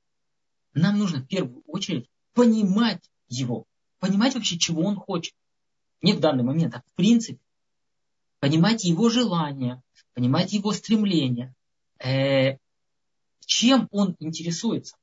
[0.74, 3.66] нам нужно в первую очередь понимать его,
[4.00, 5.36] понимать вообще, чего он хочет.
[6.02, 7.40] Не в данный момент, а в принципе
[8.40, 9.82] понимать его желания,
[10.14, 11.56] понимать его стремления,
[11.98, 12.58] э,
[13.46, 14.98] чем он интересуется.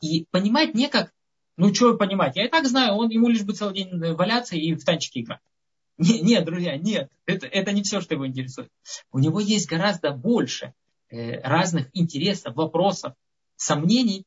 [0.00, 1.12] И понимать не как,
[1.56, 4.74] ну что понимать, я и так знаю, он ему лишь бы целый день валяться и
[4.74, 5.40] в танчики играть.
[5.96, 8.68] Не, нет, друзья, нет, это, это не все, что его интересует.
[9.12, 10.74] У него есть гораздо больше
[11.08, 13.14] э, разных интересов, вопросов,
[13.56, 14.24] сомнений,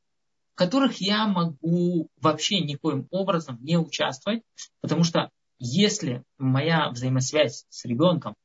[0.54, 4.44] в которых я могу вообще никоим образом не участвовать,
[4.82, 8.36] потому что если моя взаимосвязь с ребенком,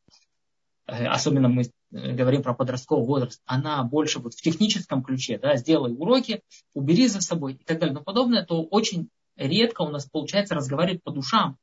[0.87, 5.57] э, особенно мы э, говорим про подростковый возраст, она больше вот в техническом ключе, да,
[5.57, 6.43] сделай уроки,
[6.75, 11.03] убери за собой и так далее, но подобное, то очень редко у нас получается разговаривать
[11.03, 11.57] по душам.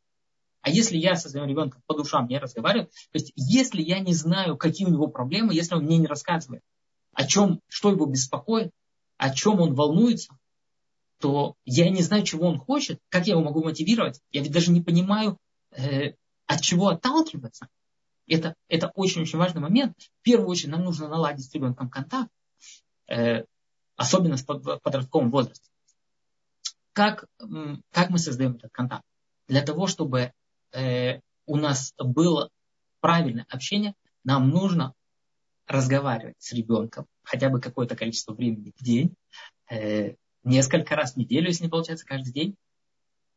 [0.61, 4.13] А если я со своим ребенком по душам не разговариваю, то есть если я не
[4.13, 6.63] знаю, какие у него проблемы, если он мне не рассказывает,
[7.13, 8.71] о чем, что его беспокоит,
[9.17, 10.37] о чем он волнуется,
[11.19, 14.21] то я не знаю, чего он хочет, как я его могу мотивировать.
[14.31, 15.37] Я ведь даже не понимаю,
[15.71, 16.13] э,
[16.45, 17.67] от чего отталкиваться.
[18.27, 19.97] Это, это очень-очень важный момент.
[19.97, 22.31] В первую очередь нам нужно наладить с ребенком контакт,
[23.07, 23.43] э,
[23.95, 25.69] особенно в подростковом возрасте.
[26.93, 27.25] Как,
[27.91, 29.03] как мы создаем этот контакт?
[29.47, 30.31] Для того, чтобы
[30.73, 32.49] э, у нас было
[32.99, 33.93] правильное общение,
[34.23, 34.93] нам нужно
[35.67, 39.13] разговаривать с ребенком хотя бы какое-то количество времени в день,
[39.71, 42.55] э, несколько раз в неделю, если не получается каждый день,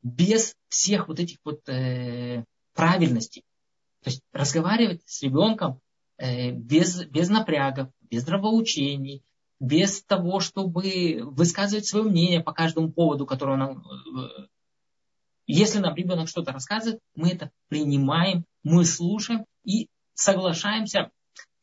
[0.03, 3.45] без всех вот этих вот э, правильностей.
[4.03, 5.81] То есть разговаривать с ребенком
[6.17, 9.23] э, без, без напрягов, без нравоучений,
[9.61, 13.85] без того, чтобы высказывать свое мнение по каждому поводу, который нам...
[15.53, 21.11] Если нам ребенок что-то рассказывает, мы это принимаем, мы слушаем и соглашаемся.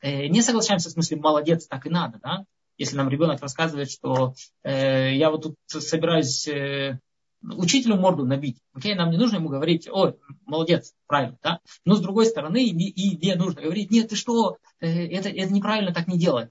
[0.01, 2.45] Э, не соглашаемся в смысле молодец, так и надо, да?
[2.77, 6.99] Если нам ребенок рассказывает, что э, я вот тут собираюсь э,
[7.41, 10.13] учителю морду набить, окей, нам не нужно ему говорить, ой,
[10.45, 11.59] молодец, правильно, да?
[11.83, 15.51] Но с другой стороны, и, и не нужно говорить, нет, ты что, э, это, это
[15.51, 16.49] неправильно, так не делай.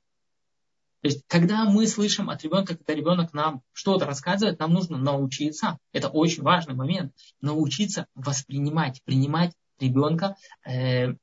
[1.01, 5.79] То есть, когда мы слышим от ребенка, когда ребенок нам что-то рассказывает, нам нужно научиться,
[5.93, 10.37] это очень важный момент, научиться воспринимать, принимать ребенка
[10.67, 11.15] э,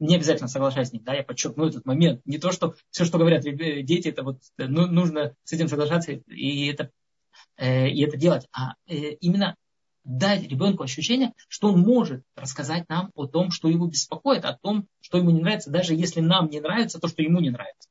[0.00, 2.22] не обязательно соглашаясь с ним, да, я подчеркну этот момент.
[2.24, 6.12] Не то, что все, что говорят дети, это вот э, ну, нужно с этим соглашаться
[6.12, 6.90] и это,
[7.58, 9.56] э, и это делать, а э, именно
[10.02, 14.88] дать ребенку ощущение, что он может рассказать нам о том, что его беспокоит, о том,
[15.02, 17.88] что ему не нравится, даже если нам не нравится то, что ему не нравится.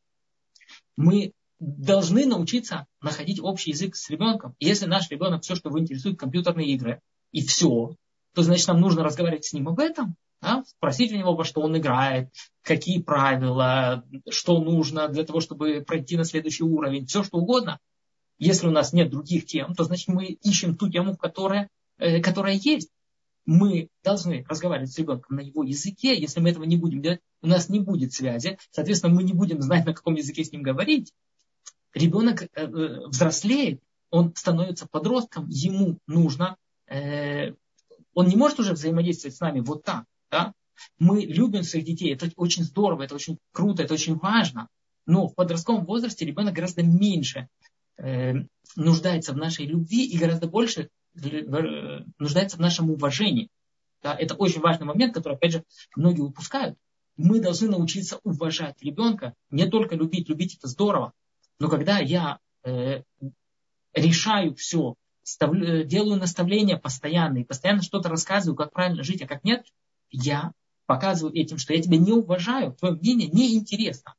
[0.99, 4.53] Мы должны научиться находить общий язык с ребенком.
[4.59, 6.99] И если наш ребенок все, что его интересует, компьютерные игры,
[7.31, 7.95] и все,
[8.35, 10.65] то значит нам нужно разговаривать с ним об этом, да?
[10.67, 12.27] Спросить у него, во что он играет,
[12.63, 17.79] какие правила, что нужно для того, чтобы пройти на следующий уровень, все что угодно.
[18.37, 22.55] Если у нас нет других тем, то значит мы ищем ту тему, которая, э, которая
[22.55, 22.89] есть.
[23.45, 26.19] Мы должны разговаривать с ребенком на его языке.
[26.19, 28.57] Если мы этого не будем делать, у нас не будет связи.
[28.71, 31.13] Соответственно, мы не будем знать, на каком языке с ним говорить.
[31.93, 33.81] Ребенок э, э, взрослеет,
[34.11, 37.53] он становится подростком, ему нужно, э,
[38.13, 40.05] он не может уже взаимодействовать с нами вот так.
[40.31, 40.53] Да?
[40.97, 44.67] Мы любим своих детей, это очень здорово, это очень круто, это очень важно.
[45.05, 47.47] Но в подростковом возрасте ребенок гораздо меньше
[48.77, 50.89] нуждается в нашей любви и гораздо больше
[52.17, 53.49] нуждается в нашем уважении.
[54.01, 54.15] Да?
[54.15, 55.63] Это очень важный момент, который, опять же,
[55.95, 56.77] многие упускают.
[57.19, 61.11] Мы должны научиться уважать ребенка, не только любить, любить это здорово.
[61.59, 63.03] Но когда я э,
[63.93, 69.43] решаю все, ставлю, делаю наставления постоянно и постоянно что-то рассказываю, как правильно жить, а как
[69.43, 69.65] нет,
[70.11, 70.53] я
[70.85, 74.15] показываю этим, что я тебя не уважаю, твое мнение неинтересно.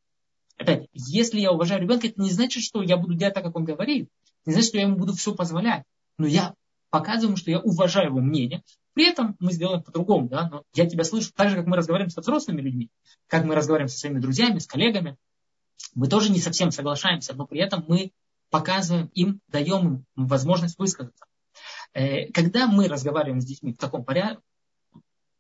[0.59, 3.65] Опять, если я уважаю ребенка, это не значит, что я буду делать так, как он
[3.65, 4.11] говорит.
[4.45, 5.85] Не значит, что я ему буду все позволять.
[6.19, 6.55] Но я
[6.91, 8.63] показываю, что я уважаю его мнение.
[8.95, 10.29] При этом мы сделаем по-другому.
[10.29, 10.49] Да?
[10.49, 12.91] Но я тебя слышу так же, как мы разговариваем со взрослыми людьми,
[13.27, 15.17] как мы разговариваем со своими друзьями, с коллегами.
[15.95, 18.13] Мы тоже не совсем соглашаемся, но при этом мы
[18.51, 21.25] показываем им, даем им возможность высказаться.
[21.93, 24.43] Э, когда мы разговариваем с детьми в таком порядке,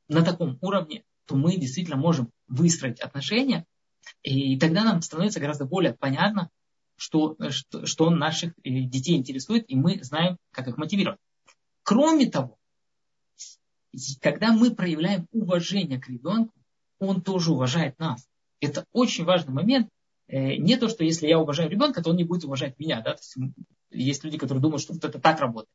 [0.09, 3.64] на таком уровне, то мы действительно можем выстроить отношения,
[4.22, 6.51] и тогда нам становится гораздо более понятно,
[6.96, 11.20] что, что, что наших э, детей интересует, и мы знаем, как их мотивировать.
[11.82, 12.59] Кроме того,
[14.20, 16.53] когда мы проявляем уважение к ребенку,
[16.99, 18.26] он тоже уважает нас.
[18.61, 19.88] Это очень важный момент.
[20.28, 23.01] Э, не то, что если я уважаю ребенка, то он не будет уважать меня.
[23.01, 23.12] Да?
[23.12, 23.36] Есть,
[23.91, 25.74] есть люди, которые думают, что вот это так работает.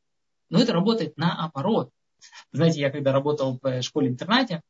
[0.49, 1.89] Но это работает наоборот.
[2.51, 4.61] Знаете, я когда работал в школе-интернате,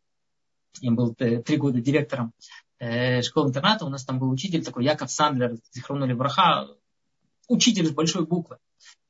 [0.81, 2.33] я был э, три года директором
[2.79, 6.67] э, школы-интерната, у нас там был учитель такой, Яков Сандлер, Зихронули Браха,
[7.47, 8.57] учитель с большой буквы.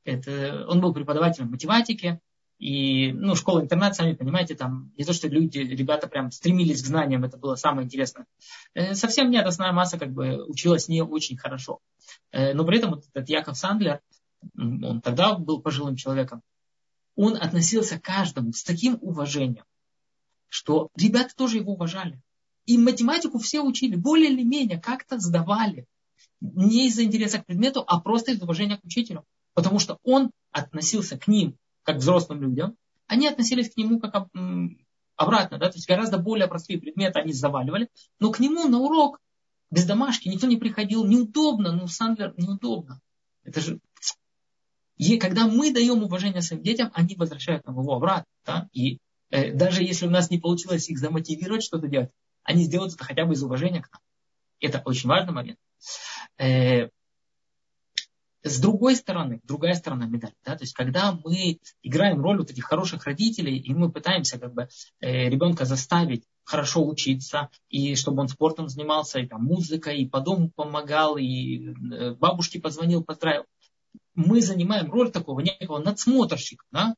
[0.04, 2.20] Это, он был преподавателем математики,
[2.58, 7.24] и, ну, школа-интернат, сами понимаете, там не то, что люди, ребята прям стремились к знаниям,
[7.24, 8.26] это было самое интересное.
[8.74, 11.80] Э, совсем нет, основная масса как бы училась не очень хорошо.
[12.32, 14.02] Но при этом вот этот Яков Сандлер,
[14.58, 16.42] он тогда был пожилым человеком,
[17.16, 19.66] он относился к каждому с таким уважением,
[20.50, 22.22] что ребята тоже его уважали.
[22.66, 25.86] И математику все учили, более или менее как-то сдавали.
[26.42, 29.24] Не из-за интереса к предмету, а просто из уважения к учителю.
[29.54, 32.76] Потому что он относился к ним как к взрослым людям,
[33.08, 34.28] они относились к нему как
[35.16, 39.20] обратно, да, то есть гораздо более простые предметы они заваливали, но к нему на урок
[39.72, 41.06] Без домашки никто не приходил.
[41.06, 43.02] Неудобно, ну, Сандлер, неудобно.
[43.44, 43.80] Это же...
[44.98, 48.26] И когда мы даем уважение своим детям, они возвращают нам его обратно.
[48.46, 48.70] Да?
[48.72, 52.12] И э, даже если у нас не получилось их замотивировать что-то делать,
[52.44, 54.02] они сделают это хотя бы из уважения к нам.
[54.62, 55.60] Это очень важный момент.
[56.38, 56.90] Э,
[58.48, 62.66] с другой стороны, другая сторона медали, да, то есть когда мы играем роль вот этих
[62.66, 64.68] хороших родителей, и мы пытаемся как бы
[65.02, 70.22] э, ребенка заставить хорошо учиться, и чтобы он спортом занимался, и там музыкой, и по
[70.22, 73.46] дому помогал, и э, бабушке позвонил, поздравил.
[74.14, 76.90] Мы занимаем роль такого некого надсмотрщика, да,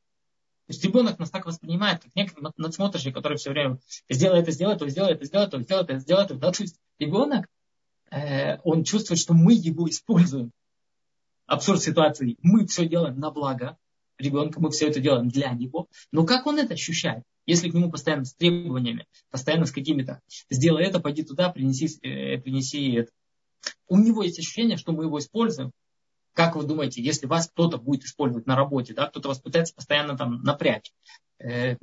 [0.67, 3.79] то есть ребенок нас так воспринимает, как некий надсмотрщик, который все время
[4.09, 6.35] сделай это, сделай то, сделай это, сделай то, сделай это, сделай это.
[6.35, 6.51] Да?
[6.51, 7.47] То есть ребенок,
[8.11, 10.51] э, он чувствует, что мы его используем
[11.47, 12.37] абсурд ситуации.
[12.43, 13.77] Мы все делаем на благо
[14.19, 15.87] ребенка, мы все это делаем для него.
[16.11, 17.23] Но как он это ощущает?
[17.45, 22.37] Если к нему постоянно с требованиями, постоянно с какими-то, сделай это, пойди туда, принеси, э,
[22.39, 23.11] принеси это.
[23.87, 25.71] У него есть ощущение, что мы его используем.
[26.33, 30.17] Как вы думаете, если вас кто-то будет использовать на работе, да, кто-то вас пытается постоянно
[30.17, 30.91] там напрячь,
[31.39, 31.77] э,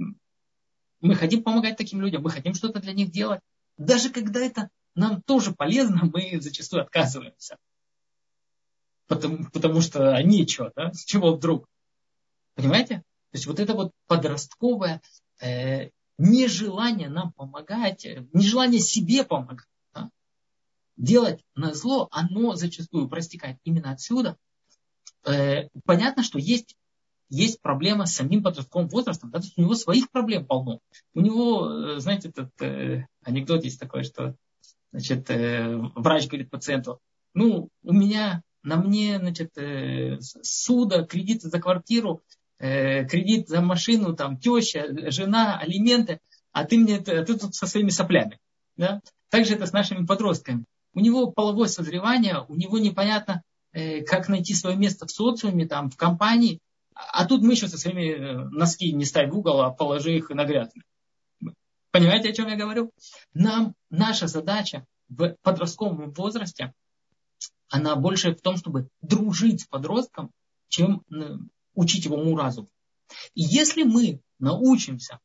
[1.01, 3.41] мы хотим помогать таким людям, мы хотим что-то для них делать.
[3.79, 7.57] Даже когда это нам тоже полезно, мы зачастую отказываемся
[9.07, 11.67] потому, потому что они что, да, с чего вдруг?
[12.55, 12.99] Понимаете?
[13.31, 15.03] То есть вот это вот подростковое
[15.41, 20.11] э, нежелание нам помогать, э, нежелание себе помогать, да?
[20.97, 24.37] делать на зло, оно зачастую простекает именно отсюда.
[25.27, 26.77] Э, понятно, что есть,
[27.29, 29.41] есть проблема с самим подростковым возрастом, да?
[29.41, 30.79] то есть у него своих проблем полно.
[31.15, 34.37] У него, э, знаете, этот э, анекдот есть такой, что
[34.93, 37.01] значит, э, врач говорит пациенту,
[37.35, 42.23] ну, у меня на мне, значит, э, суда, кредит за квартиру,
[42.59, 46.19] э, кредит за машину, там, теща, жена, алименты,
[46.51, 48.41] а ты мне, ты тут со своими соплями.
[48.77, 49.01] Да?
[49.29, 50.65] Также это с нашими подростками.
[50.95, 53.43] У него половое созревание, у него непонятно,
[53.73, 56.61] э, как найти свое место в социуме, там, в компании,
[56.95, 60.45] а тут мы еще со своими носки не ставь в угол, а положи их на
[60.45, 60.83] грязно.
[61.91, 62.91] Понимаете, о чем я говорю?
[63.35, 66.73] Нам, наша задача в подростковом возрасте
[67.69, 70.31] она больше в том, чтобы дружить с подростком,
[70.69, 71.03] чем
[71.75, 72.69] учить его уму-разуму.
[73.35, 75.19] И если мы научимся,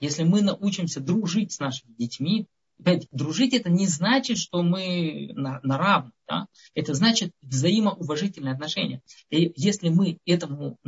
[0.00, 2.46] если мы научимся дружить с нашими детьми,
[2.78, 6.46] опять, дружить это не значит, что мы на, на равных, да?
[6.74, 9.02] это значит взаимоуважительные отношения.
[9.30, 10.78] И если мы этому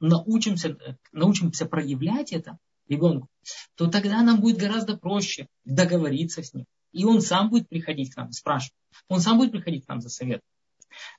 [0.00, 0.76] научимся,
[1.12, 3.28] научимся проявлять это ребенку,
[3.76, 6.66] то тогда нам будет гораздо проще договориться с ним.
[6.96, 8.74] И он сам будет приходить к нам, спрашивать.
[9.08, 10.48] Он сам будет приходить к нам за советом.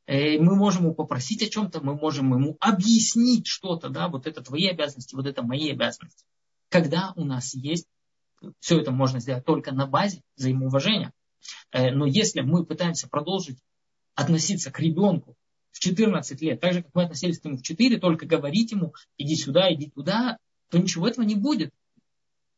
[0.07, 4.41] Э, мы можем его попросить о чем-то, мы можем ему объяснить что-то, да, вот это
[4.41, 6.25] твои обязанности, вот это мои обязанности.
[6.69, 7.86] Когда у нас есть,
[8.59, 11.11] все это можно сделать только на базе взаимоуважения.
[11.71, 13.59] Э, но если мы пытаемся продолжить
[14.15, 15.36] относиться к ребенку
[15.71, 18.95] в 14 лет, так же, как мы относились к нему в 4, только говорить ему,
[19.19, 21.71] иди сюда, иди туда, то ничего этого не будет.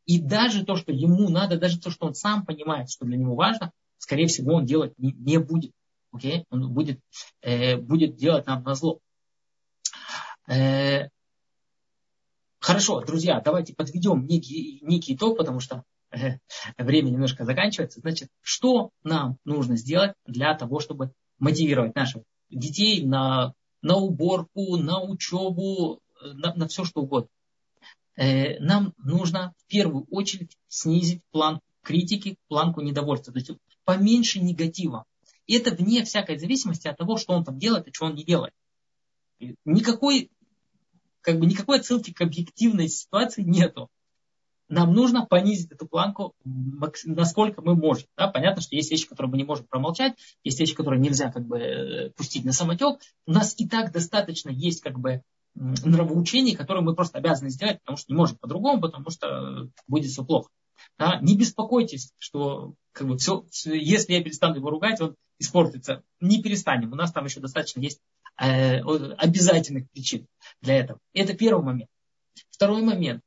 [0.09, 3.35] И даже то, что ему надо, даже то, что он сам понимает, что для него
[3.35, 5.71] важно, скорее всего, он делать не, не будет
[6.15, 6.45] okay?
[6.49, 6.99] он будет,
[7.41, 9.01] э, будет делать нам на зло.
[10.47, 11.09] Э,
[12.59, 16.39] хорошо, друзья, давайте подведем некий, некий итог, потому что э,
[16.79, 17.99] время немножко заканчивается.
[17.99, 23.53] Значит, что нам нужно сделать для того, чтобы мотивировать наших детей на,
[23.83, 27.29] на уборку, на учебу, на, на все что угодно.
[28.19, 33.31] Э, нам нужно в первую очередь снизить план критики, планку недовольства.
[33.31, 33.51] То есть
[33.85, 35.05] поменьше негатива.
[35.47, 38.25] И это вне всякой зависимости от того, что он там делает и что он не
[38.25, 38.53] делает.
[39.63, 40.31] Никакой,
[41.21, 43.89] как бы, никакой отсылки к объективной ситуации нету.
[44.67, 48.09] Нам нужно понизить эту планку, насколько мы можем.
[48.17, 48.27] Да?
[48.27, 51.57] Понятно, что есть вещи, которые мы не можем промолчать, есть вещи, которые нельзя как бы,
[51.57, 52.99] э, пустить на самотек.
[53.25, 55.23] У нас и так достаточно есть как бы,
[55.59, 60.23] нравоучений, которые мы просто обязаны сделать, потому что не можем по-другому, потому что будет все
[60.23, 60.49] плохо.
[60.97, 61.19] Да?
[61.21, 66.03] Не беспокойтесь, что как бы, все, если я перестану его ругать, он испортится.
[66.19, 66.93] Не перестанем.
[66.93, 67.99] У нас там еще достаточно есть
[68.41, 70.27] э, обязательных причин
[70.61, 70.99] для этого.
[71.13, 71.89] Это первый момент.
[72.49, 73.21] Второй момент.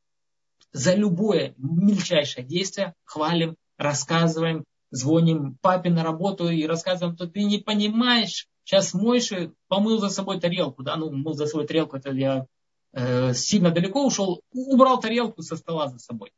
[0.72, 7.58] За любое мельчайшее действие хвалим, рассказываем, звоним папе на работу и рассказываем, что ты не
[7.58, 12.46] понимаешь, сейчас Мойши помыл за собой тарелку, да, ну, мыл за собой тарелку, это я
[12.92, 16.32] э, сильно далеко ушел, убрал тарелку со стола за собой.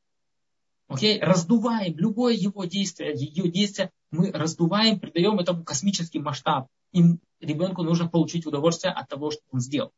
[0.86, 1.20] Окей?
[1.20, 6.68] Раздуваем любое его действие, ее действие, мы раздуваем, придаем этому космический масштаб.
[6.92, 7.02] И
[7.40, 9.92] ребенку нужно получить удовольствие от того, что он сделал.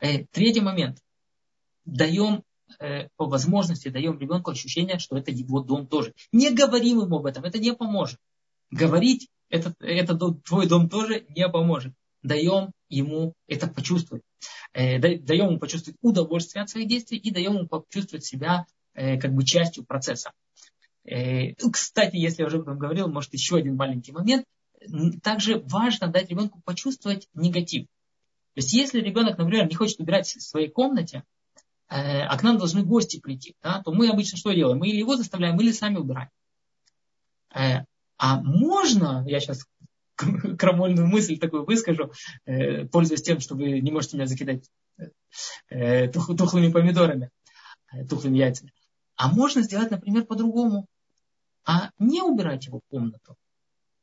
[0.00, 0.98] Э, третий момент.
[1.84, 2.44] Даем
[2.78, 6.14] э, по возможности даем ребенку ощущение, что это его дом тоже.
[6.30, 8.18] Не говорим ему об этом, это не поможет.
[8.70, 11.92] говорить, этот, этот твой дом тоже не поможет.
[12.22, 14.22] Даем ему это почувствовать.
[14.72, 19.34] Э, даем ему почувствовать удовольствие от своих действий и даем ему почувствовать себя э, как
[19.34, 20.32] бы частью процесса.
[21.04, 24.46] Э, кстати, если я уже об этом говорил, может еще один маленький момент.
[25.22, 27.84] Также важно дать ребенку почувствовать негатив.
[28.54, 31.24] То есть если ребенок, например, не хочет убирать в своей комнате,
[31.88, 34.78] а к нам должны гости прийти, да, то мы обычно что делаем?
[34.78, 36.30] Мы или его заставляем, или сами убираем.
[38.24, 39.66] А можно, я сейчас
[40.56, 42.12] крамольную мысль такую выскажу,
[42.44, 44.70] э, пользуясь тем, что вы не можете меня закидать
[45.68, 47.30] э, тухлыми помидорами,
[47.92, 48.72] э, тухлыми яйцами.
[49.16, 50.86] А можно сделать, например, по-другому.
[51.64, 53.34] А не убирать его комнату.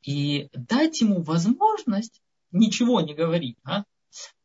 [0.02, 2.20] И дать ему возможность
[2.52, 3.56] ничего не говорить.
[3.64, 3.84] А?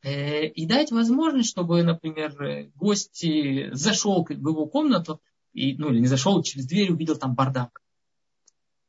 [0.04, 3.26] И дать возможность, чтобы, например, гость
[3.74, 5.20] зашел в его комнату,
[5.52, 7.82] и, ну или не зашел, через дверь увидел там бардак.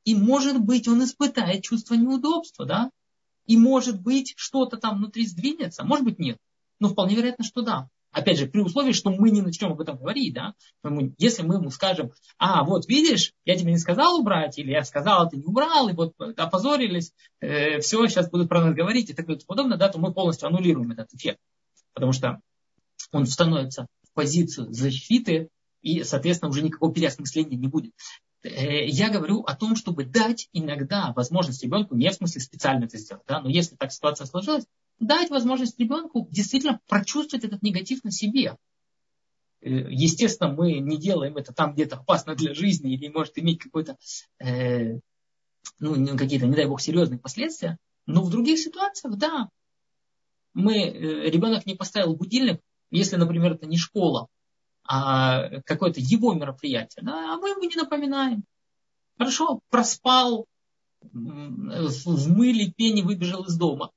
[0.07, 2.91] И может быть он испытает чувство неудобства, да?
[3.45, 6.39] И может быть что-то там внутри сдвинется, может быть нет.
[6.79, 7.89] Но вполне вероятно, что да.
[8.13, 10.55] Опять же, при условии, что мы не начнем об этом говорить, да,
[11.19, 15.23] если мы ему скажем, а, вот видишь, я тебе не сказал убрать, или я сказал,
[15.23, 19.13] а ты не убрал, и вот опозорились, э, все, сейчас будут про нас говорить и
[19.13, 21.41] так далее и подобное, да, то мы полностью аннулируем этот эффект.
[21.93, 22.41] Потому что
[23.13, 25.49] он становится в позицию защиты,
[25.83, 27.93] и, соответственно, уже никакого переосмысления не будет.
[28.43, 32.99] Э, я говорю о том, чтобы дать иногда возможность ребенку, не в смысле специально это
[32.99, 34.67] сделать, да, но если так ситуация сложилась,
[34.99, 38.57] дать возможность ребенку действительно прочувствовать этот негатив на себе.
[39.61, 43.97] Э, естественно, мы не делаем это там где-то опасно для жизни или может иметь какой-то,
[44.39, 44.99] э,
[45.79, 47.79] ну, какие-то, не дай бог, серьезные последствия.
[48.07, 49.49] Но в других ситуациях, да,
[50.55, 52.61] мы, э, ребенок не поставил будильник,
[52.91, 54.29] если, например, это не школа,
[54.89, 58.45] а какое-то его мероприятие, да, а мы ему не напоминаем.
[59.19, 60.47] Хорошо, проспал,
[61.03, 63.91] в мыле, пене выбежал из дома.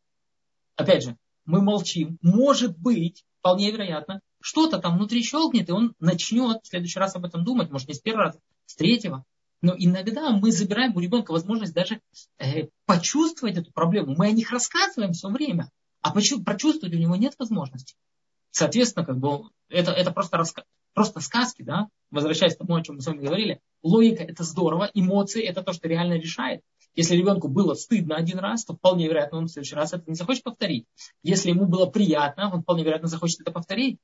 [0.76, 2.18] Опять же, мы молчим.
[2.22, 7.26] Может быть, вполне вероятно, что-то там внутри щелкнет, и он начнет в следующий раз об
[7.26, 9.26] этом думать, может, не с первого раза, с третьего.
[9.62, 12.00] Но иногда мы забираем у ребенка возможность даже
[12.38, 14.16] э, почувствовать эту проблему.
[14.18, 15.70] Мы о них рассказываем все время,
[16.02, 17.96] а прочувствовать у него нет возможности.
[18.52, 20.64] Соответственно, как бы это, это просто, раска...
[21.00, 23.62] просто сказки, да, возвращаясь к тому, о чем мы с вами говорили.
[23.84, 26.60] Логика это здорово, эмоции это то, что реально решает.
[26.94, 30.16] Если ребенку было стыдно один раз, то вполне вероятно, он в следующий раз это не
[30.16, 30.88] захочет повторить.
[31.24, 33.98] Если ему было приятно, он вполне вероятно захочет это повторить.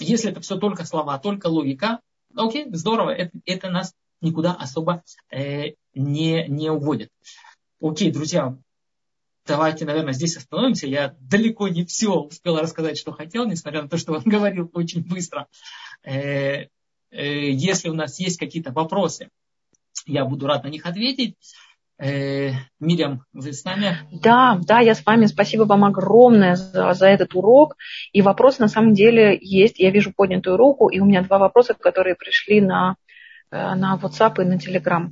[0.00, 2.00] Если это все только слова, только логика,
[2.34, 7.12] окей, здорово, это, это нас никуда особо э, не, не уводит.
[7.80, 8.58] Окей, друзья,
[9.46, 10.86] давайте, наверное, здесь остановимся.
[10.86, 15.02] Я далеко не все успел рассказать, что хотел, несмотря на то, что он говорил очень
[15.02, 15.48] быстро.
[16.02, 16.66] Э,
[17.10, 19.28] э, если у нас есть какие-то вопросы,
[20.06, 21.36] я буду рад на них ответить.
[21.98, 23.98] Э, Мирям, вы с нами?
[24.10, 25.26] Да, да, я с вами.
[25.26, 27.76] Спасибо вам огромное за, за этот урок.
[28.12, 29.78] И вопрос на самом деле есть.
[29.78, 32.96] Я вижу поднятую руку, и у меня два вопроса, которые пришли на,
[33.50, 35.10] на WhatsApp и на Telegram.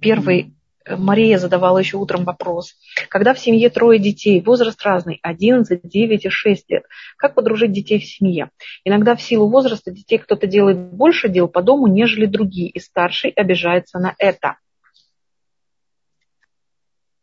[0.00, 0.55] Первый
[0.88, 2.74] Мария задавала еще утром вопрос.
[3.08, 6.84] Когда в семье трое детей, возраст разный, 11, 9 и 6 лет,
[7.16, 8.50] как подружить детей в семье?
[8.84, 13.30] Иногда в силу возраста детей кто-то делает больше дел по дому, нежели другие, и старший
[13.30, 14.56] обижается на это.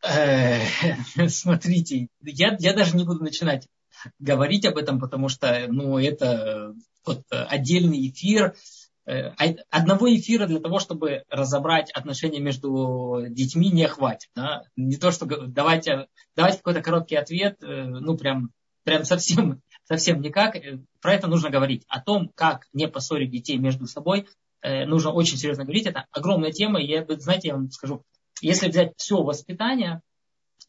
[0.03, 0.59] Э,
[1.27, 3.67] смотрите, я, я даже не буду начинать
[4.19, 6.73] говорить об этом, потому что ну, это
[7.05, 8.55] вот отдельный эфир.
[9.05, 14.29] Э, а одного эфира для того, чтобы разобрать отношения между детьми, не хватит.
[14.35, 14.63] Да?
[14.75, 18.51] Не то, что давайте, давайте какой-то короткий ответ, э, ну прям,
[18.83, 20.55] прям совсем, совсем никак.
[20.55, 21.83] Э, про это нужно говорить.
[21.87, 24.27] О том, как не поссорить детей между собой,
[24.65, 25.87] нужно очень серьезно говорить.
[25.87, 26.79] Это огромная тема.
[26.79, 28.01] Я, знаете, я вам скажу,
[28.39, 29.99] если взять все воспитание,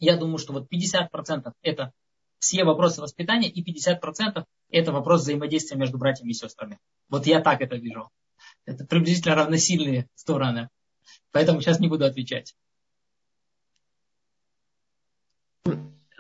[0.01, 1.93] я думаю, что вот 50% это
[2.41, 6.81] все вопросы воспитания и 50% это вопрос взаимодействия между братьями и сестрами.
[7.09, 8.11] Вот я так это вижу.
[8.67, 10.69] Это приблизительно равносильные стороны.
[11.33, 12.55] Поэтому сейчас не буду отвечать.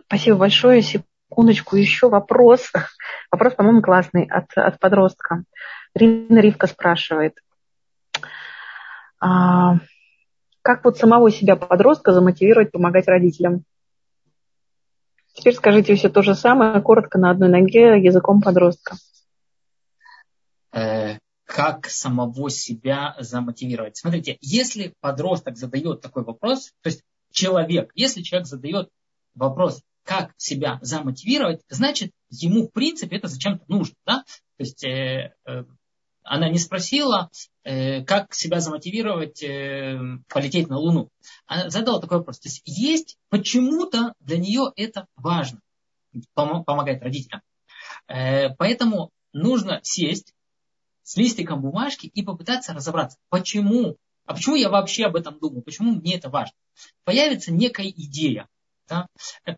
[0.06, 0.82] Спасибо большое.
[0.82, 2.70] Секундочку, еще вопрос.
[3.30, 5.44] Вопрос, по-моему, классный от, от подростка.
[5.94, 7.38] Рина Ривка спрашивает.
[9.18, 9.78] А,
[10.62, 13.64] как вот самого себя подростка замотивировать помогать родителям?
[15.32, 18.96] Теперь скажите все то же самое, коротко на одной ноге, языком подростка.
[20.72, 23.96] Э, как самого себя замотивировать.
[23.96, 28.88] Смотрите, если подросток задает такой вопрос, то есть человек, если человек задает
[29.34, 33.94] вопрос, как себя замотивировать, значит, ему, в принципе, это зачем-то нужно.
[34.06, 34.24] Да?
[34.56, 35.64] То есть, э, э,
[36.22, 37.30] она не спросила,
[37.64, 41.08] э, как себя замотивировать э, полететь на Луну.
[41.46, 42.38] Она задала такой вопрос.
[42.38, 45.60] То есть есть почему-то для нее это важно.
[46.34, 47.42] Помогает родителям.
[48.06, 50.32] Э, поэтому нужно сесть
[51.04, 53.96] с листиком бумажки и попытаться разобраться, почему,
[54.26, 56.54] а почему я вообще об этом думаю, почему мне это важно.
[57.04, 58.48] Появится некая идея,
[58.88, 59.06] да?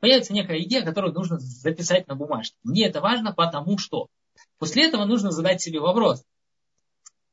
[0.00, 2.56] появится некая идея, которую нужно записать на бумажке.
[2.62, 4.08] Мне это важно, потому что.
[4.58, 6.22] После этого нужно задать себе вопрос,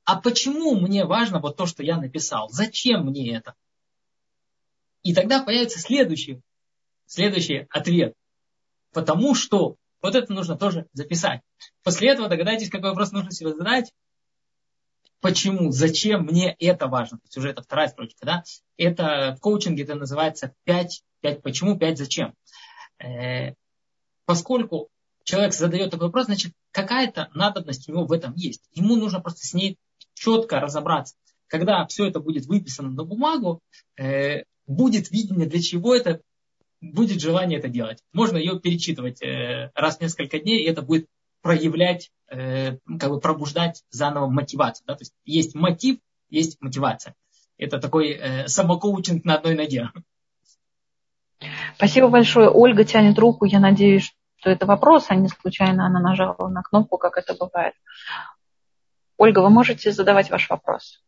[0.05, 2.49] а почему мне важно вот то, что я написал?
[2.49, 3.55] Зачем мне это?
[5.01, 6.41] И тогда появится следующий,
[7.05, 8.13] следующий ответ.
[8.91, 11.41] Потому что вот это нужно тоже записать.
[11.81, 13.91] После этого догадайтесь, какой вопрос нужно себе задать.
[15.21, 17.17] Почему, зачем мне это важно?
[17.19, 18.25] То есть уже это вторая строчка.
[18.25, 18.43] Да?
[18.77, 22.33] Это в коучинге это называется 5, 5 почему, 5 зачем.
[22.99, 23.53] Э,
[24.25, 24.89] поскольку
[25.23, 28.67] человек задает такой вопрос, значит, какая-то надобность у него в этом есть.
[28.73, 29.77] Ему нужно просто с ней
[30.13, 31.15] четко разобраться.
[31.47, 33.61] Когда все это будет выписано на бумагу,
[33.97, 36.21] э, будет видение, для чего это,
[36.83, 38.03] будет желание это делать.
[38.11, 41.07] Можно ее перечитывать э, раз в несколько дней, и это будет
[41.41, 44.85] проявлять, э, как бы пробуждать заново мотивацию.
[44.85, 44.95] Да?
[44.95, 45.97] То есть есть мотив,
[46.29, 47.15] есть мотивация.
[47.57, 49.91] Это такой э, самокоучинг на одной ноге.
[51.75, 52.49] Спасибо большое.
[52.49, 53.45] Ольга тянет руку.
[53.45, 57.73] Я надеюсь, что это вопрос, а не случайно она нажала на кнопку, как это бывает.
[59.17, 61.01] Ольга, вы можете задавать ваш вопрос.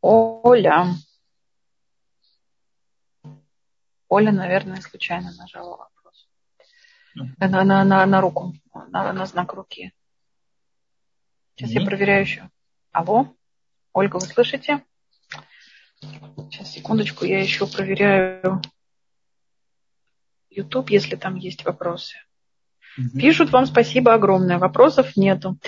[0.00, 0.86] Оля.
[4.08, 6.28] Оля, наверное, случайно нажала вопрос.
[7.14, 9.92] На, на, на, на руку, на, на знак руки.
[11.54, 11.80] Сейчас mm-hmm.
[11.80, 12.50] я проверяю еще.
[12.92, 13.34] Алло?
[13.92, 14.84] Ольга, вы слышите?
[16.00, 18.62] Сейчас, секундочку, я еще проверяю
[20.50, 22.16] YouTube, если там есть вопросы.
[22.96, 23.18] Угу.
[23.18, 24.58] Пишут вам спасибо огромное.
[24.58, 25.58] Вопросов нету.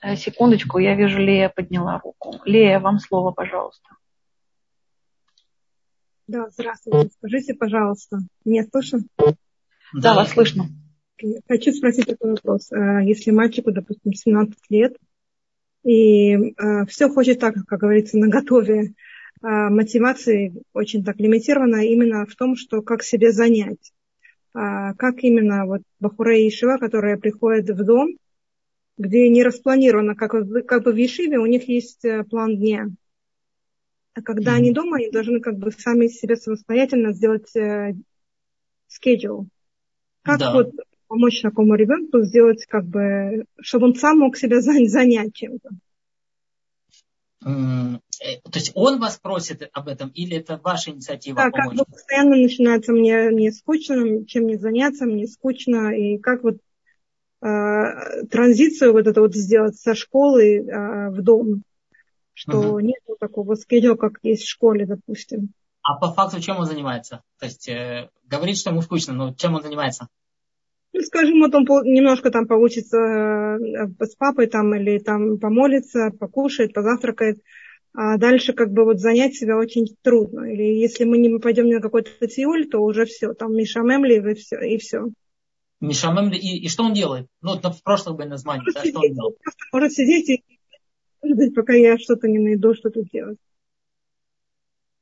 [0.00, 2.40] Э, секундочку, я вижу, Лея подняла руку.
[2.44, 3.88] Лея, вам слово, пожалуйста.
[6.26, 7.10] Да, здравствуйте.
[7.18, 9.00] Скажите, пожалуйста, меня слышно?
[9.16, 9.34] Да,
[9.94, 10.66] да вас слышно.
[11.48, 12.70] Хочу спросить такой вопрос.
[12.70, 14.96] Э, если мальчику, допустим, 17 лет,
[15.84, 18.94] и э, все хочет так, как говорится, на готове,
[19.40, 23.92] мотивации очень так лимитирована именно в том, что как себе занять.
[24.52, 28.08] Как именно вот Бахура и Ишива, которые приходят в дом,
[28.98, 30.32] где не распланировано, как,
[30.66, 32.88] как бы в Ешиве у них есть э, план дня.
[34.14, 34.56] А когда mm-hmm.
[34.56, 37.94] они дома, они должны как бы сами себе самостоятельно сделать э,
[38.88, 39.46] schedule.
[40.22, 40.52] Как да.
[40.52, 40.72] вот
[41.06, 45.70] помочь такому ребенку сделать, как бы, чтобы он сам мог себя занять чем-то?
[47.44, 51.78] Э, то есть он вас просит об этом или это ваша инициатива да, помочь?
[51.78, 56.58] как бы постоянно начинается мне, мне скучно, чем мне заняться, мне скучно, и как вот
[57.40, 61.62] транзицию вот это вот сделать со школы э, в дом,
[62.34, 62.80] что угу.
[62.80, 65.52] нет такого скедюла, как есть в школе, допустим.
[65.82, 67.22] А по факту чем он занимается?
[67.38, 70.08] То есть э, говорит, что ему скучно, но чем он занимается?
[70.92, 76.74] Ну, скажем, вот он немножко там получится э, с папой там или там помолится, покушает,
[76.74, 77.38] позавтракает,
[77.94, 80.44] а дальше как бы вот занять себя очень трудно.
[80.52, 84.60] Или если мы не пойдем на какой-то тиуль, то уже все, там Мишамемли и все.
[84.60, 85.06] И все.
[85.80, 87.28] Мишамемли, и, и что он делает?
[87.40, 89.36] Ну, в прошлом бы название, да, что он делал?
[89.72, 90.44] Может сидеть и
[91.24, 93.38] ждать, пока я что-то не найду, что тут делать.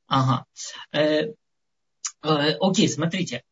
[0.07, 0.45] Ага.
[0.91, 1.33] Э,
[2.23, 3.43] э, окей, смотрите.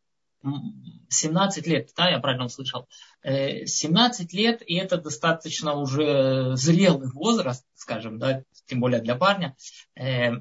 [1.10, 2.88] 17 лет, да, я правильно услышал.
[3.24, 9.56] 17 э, лет, и это достаточно уже зрелый возраст, скажем, да, тем более для парня.
[9.96, 10.34] Э,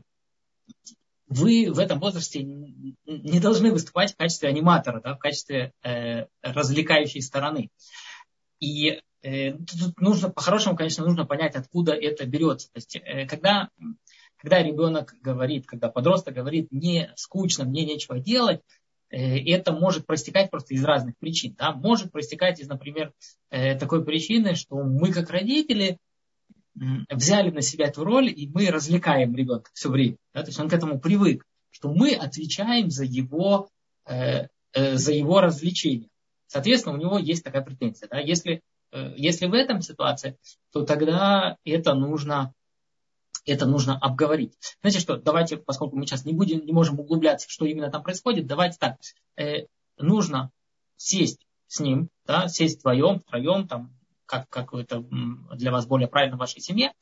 [1.34, 7.22] вы в этом возрасте не должны выступать в качестве аниматора, да, в качестве э, развлекающей
[7.22, 7.70] стороны.
[8.60, 12.68] И тут нужно, по-хорошему, конечно, нужно понять, откуда это берется.
[12.72, 13.70] То есть, когда,
[14.36, 18.60] когда ребенок говорит, когда подросток говорит, мне скучно, мне нечего делать,
[19.14, 21.54] Э, это может проистекать просто из разных причин.
[21.56, 21.72] Да?
[21.72, 23.12] Может проистекать из, например,
[23.50, 25.98] э, такой причины, что мы как родители
[26.74, 30.16] взяли на себя эту роль, и мы развлекаем ребенка все время.
[30.32, 30.42] Да?
[30.42, 33.68] То есть он к этому привык, что мы отвечаем за его,
[34.06, 36.08] э, за его развлечение.
[36.46, 38.08] Соответственно, у него есть такая претензия.
[38.08, 38.18] Да?
[38.18, 38.60] Если,
[39.16, 40.36] если в этом ситуации,
[40.72, 42.52] то тогда это нужно
[43.46, 44.54] это нужно обговорить.
[44.80, 48.46] Знаете что, давайте, поскольку мы сейчас не будем, не можем углубляться, что именно там происходит,
[48.46, 48.96] давайте так,
[49.36, 49.66] э,
[49.98, 50.50] нужно
[50.96, 53.94] сесть с ним, да, сесть вдвоем, втроем, там,
[54.26, 55.00] как, как это
[55.54, 56.92] для вас более правильно в вашей семье,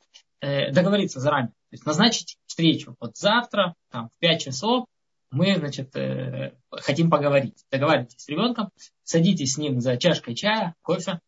[0.41, 2.95] э, договориться заранее, то есть назначить встречу.
[2.99, 4.85] Вот завтра, там, в 5 часов
[5.31, 7.65] мы, значит, э, хотим поговорить.
[7.71, 8.69] Договаривайтесь с ребенком,
[9.03, 11.19] садитесь с ним за чашкой чая, кофе,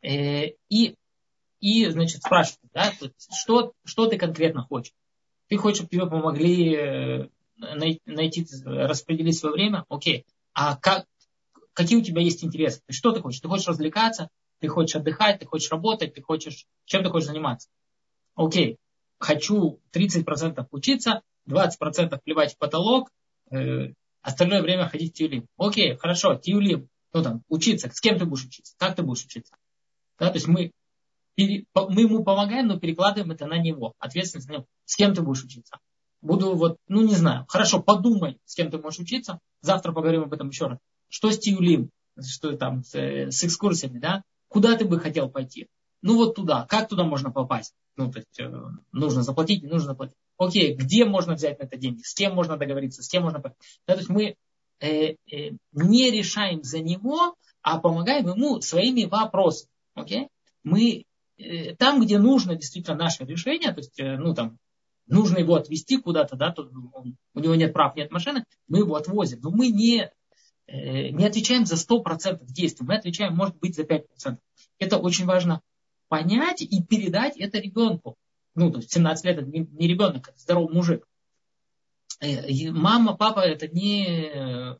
[0.00, 0.94] э, и,
[1.60, 2.92] и, значит, спрашивайте, да,
[3.36, 4.94] что, что ты конкретно хочешь.
[5.48, 9.84] Ты хочешь, чтобы тебе помогли э, найти, распределить свое время?
[9.88, 10.24] Окей.
[10.52, 11.06] А как,
[11.72, 12.80] какие у тебя есть интересы?
[12.88, 13.40] Что ты хочешь?
[13.40, 14.28] Ты хочешь развлекаться?
[14.60, 15.40] Ты хочешь отдыхать?
[15.40, 16.14] Ты хочешь работать?
[16.14, 16.66] Ты хочешь...
[16.84, 17.68] Чем ты хочешь заниматься?
[18.34, 18.78] Окей.
[19.18, 23.10] Хочу 30% учиться, 20% плевать в потолок,
[23.50, 23.92] э,
[24.22, 25.46] остальное время ходить в тюлим.
[25.56, 26.88] Окей, хорошо, тюлим.
[27.12, 27.90] Ну там, учиться.
[27.92, 28.74] С кем ты будешь учиться?
[28.78, 29.56] Как ты будешь учиться?
[30.18, 30.72] Да, то есть мы,
[31.36, 33.94] мы ему помогаем, но перекладываем это на него.
[33.98, 34.66] Ответственность на него.
[34.84, 35.78] С кем ты будешь учиться?
[36.20, 37.46] Буду вот, ну не знаю.
[37.48, 39.38] Хорошо, подумай, с кем ты можешь учиться.
[39.60, 40.78] Завтра поговорим об этом еще раз.
[41.08, 41.90] Что с тюлим?
[42.20, 44.22] Что там с, э, с экскурсиями, да?
[44.48, 45.68] Куда ты бы хотел пойти?
[46.02, 46.66] Ну вот туда.
[46.68, 47.74] Как туда можно попасть?
[47.96, 48.50] Ну, то есть, э,
[48.92, 50.16] нужно заплатить, не нужно заплатить.
[50.36, 52.02] Окей, где можно взять на это деньги?
[52.02, 53.02] С кем можно договориться?
[53.02, 53.42] С кем можно...
[53.42, 54.36] Да, то есть мы
[54.80, 59.70] э, э, не решаем за него, а помогаем ему своими вопросами.
[59.94, 60.28] Окей?
[60.62, 61.04] Мы
[61.38, 64.58] э, там, где нужно действительно наше решение, то есть, э, ну там,
[65.08, 68.94] нужно его отвезти куда-то, да, то он, у него нет прав, нет машины, мы его
[68.94, 69.40] отвозим.
[69.42, 70.10] Но мы не,
[70.68, 74.38] не отвечаем за 100% действий, мы отвечаем, может быть, за 5%.
[74.78, 75.62] Это очень важно
[76.08, 78.16] понять и передать это ребенку.
[78.54, 81.06] Ну, то есть 17 лет это не, ребенок, это здоровый мужик.
[82.20, 84.76] Э, мама, папа, это не...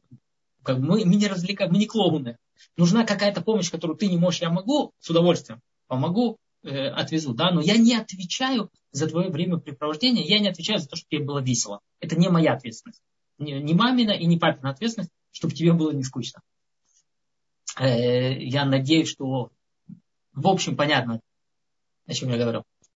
[0.62, 2.36] Как мы, мы не развлекаем, мы не клоуны.
[2.76, 7.50] Нужна какая-то помощь, которую ты не можешь, я могу, с удовольствием помогу, э, отвезу, да,
[7.50, 11.38] но я не отвечаю за твое времяпрепровождение, я не отвечаю за то, чтобы тебе было
[11.40, 11.80] весело.
[12.00, 13.00] Это не моя ответственность.
[13.38, 16.40] Не, не мамина и не папина ответственность, чтобы тебе было не скучно.
[17.78, 19.50] Э, я надеюсь, что
[20.32, 21.20] в общем понятно,
[22.06, 22.64] о чем я говорю.